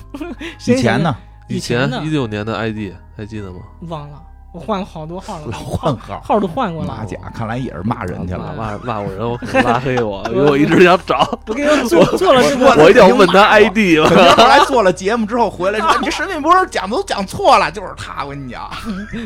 [0.66, 1.14] 以前呢？
[1.48, 3.60] 以前一六年的 ID 还记得吗？
[3.88, 4.20] 忘了，
[4.50, 6.88] 我换了好多号了，老 换号，号都换过了。
[6.88, 8.54] 马甲，看来也是骂人去了。
[8.56, 13.76] 骂 骂我人，我拉黑我， 因为我一直想找，我跟你说，做做了这我个，我一定要问他 ID
[14.06, 14.24] 肯嘛。
[14.24, 18.24] 定后来做了节目之后回来说，你这神秘博士讲的都讲错了，就是他。
[18.24, 18.70] 我跟你讲，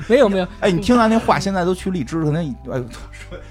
[0.09, 2.82] 没有没有，哎，你听他那话，现在都去荔枝，可能以哎，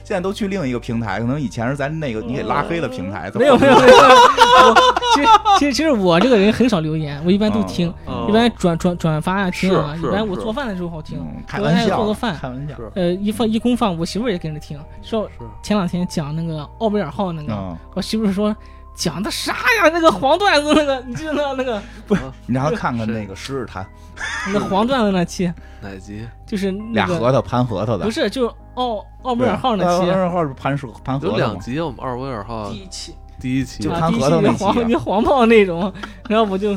[0.03, 3.31] 现在都去另一个平台，可能以前是咱那个你给拉黑了平台。
[3.35, 4.75] 没有没有没有，我
[5.15, 5.27] 其实
[5.57, 11.17] 其实其实我这个人很少留言，我一般都听，嗯一般转转转发啊听啊，是是一般我做饭的时候好听，
[11.71, 12.75] 玩笑，做个饭开玩笑。
[12.95, 14.79] 呃，一放一公放，我媳妇儿也跟着听。
[15.01, 15.29] 说
[15.63, 18.55] 前两天讲那个奥贝尔号那个，嗯，我媳妇儿说
[18.95, 19.89] 讲的啥呀？
[19.91, 21.81] 那个黄段子那个，你记得那那个？
[22.45, 23.85] 你让他看看那个十日谈，
[24.47, 26.27] 那个黄段子那期，哪集？
[26.45, 29.89] 就是那个俩核桃盘核桃的，不是就是奥奥贝尔号那期。
[29.89, 31.45] 奥贝尔号是盘数盘核有桃有？
[31.45, 32.69] 两集，我们奥威尔号。
[32.69, 35.91] 第一期第一期就谈合同那期期啊黄你黄炮那种，
[36.29, 36.75] 然后我就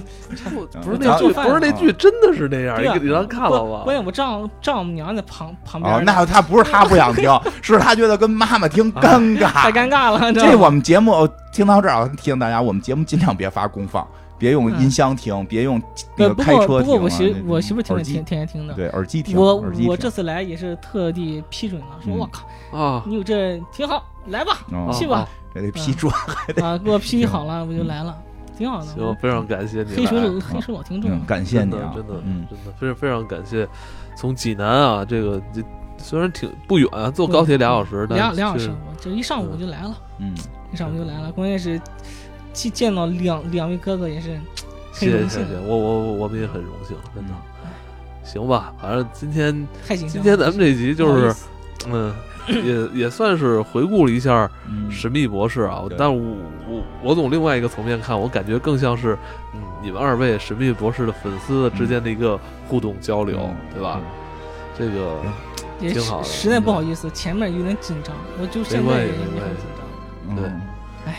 [0.83, 2.77] 不是那剧，不是那剧，真的是那样。
[2.77, 3.83] 对啊你你让看了吧？
[3.85, 7.31] 关键我丈丈母娘在旁旁边哦，那他不是他不想听，
[7.61, 9.71] 是他觉得跟妈妈听尴尬太。
[9.71, 14.07] 尴尬了，这我们节目哦听到这儿，提醒大家，我们节目尽量别发公放，
[14.39, 15.81] 别用音箱听，别用
[16.17, 16.81] 那呃，个开车听啊。
[16.81, 18.73] 不过我媳那我媳妇儿听着天天天听的。
[18.75, 26.13] 对耳机听，我听我这次来也是特地批准了，说嗯我靠，啊，你有这挺好，来吧，哦去吧这得批准。
[26.61, 28.17] 啊，给我批好了，我就来了，
[28.59, 28.87] 挺好的。
[28.87, 30.17] 行，非常感谢你黑手。
[30.17, 33.69] 老黑手老听众嗯，，感谢真你啊，真的嗯，真的非常非常感谢，
[34.17, 35.63] 从济南啊，这个这
[35.97, 40.35] 虽然挺不远，坐高铁俩小时，但俩俩小时，是我这一上午就来了，嗯，
[40.73, 41.31] 一上午就来了。
[41.33, 41.81] 关键是
[42.53, 44.39] 见见到两两位哥哥也是
[44.93, 47.33] 谢谢谢谢，我我我们也很荣幸，真的。
[48.25, 49.69] 行吧，反正今天。
[49.87, 51.35] 今天咱们这集就是
[51.87, 52.11] 嗯，
[52.49, 55.97] 也也算是回顾了一下嗯《神秘博士》啊，对。
[55.99, 56.37] 但我
[56.69, 59.17] 我我从另外一个层面看，我感觉更像是
[59.55, 62.39] 嗯你们二位《神秘博士》的粉丝之间的一个
[62.69, 63.57] 互动交流，嗯。
[63.75, 64.01] 对吧？
[64.77, 65.23] 这个
[65.81, 69.55] 也挺好的实实在不好意思，前面有点紧张，我就现在也也没关系。
[69.55, 69.83] 很紧张。
[70.31, 70.37] 嗯。
[70.37, 70.51] 对
[71.07, 71.15] 哎，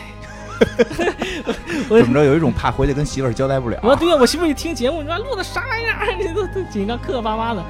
[1.88, 3.78] 我怎么着有一种怕回去跟媳妇儿交代不了。
[3.82, 6.16] 我对呀，我媳妇儿一听节目，你说录的啥玩意儿？
[6.20, 7.66] 你都都紧张磕磕巴巴的，啊，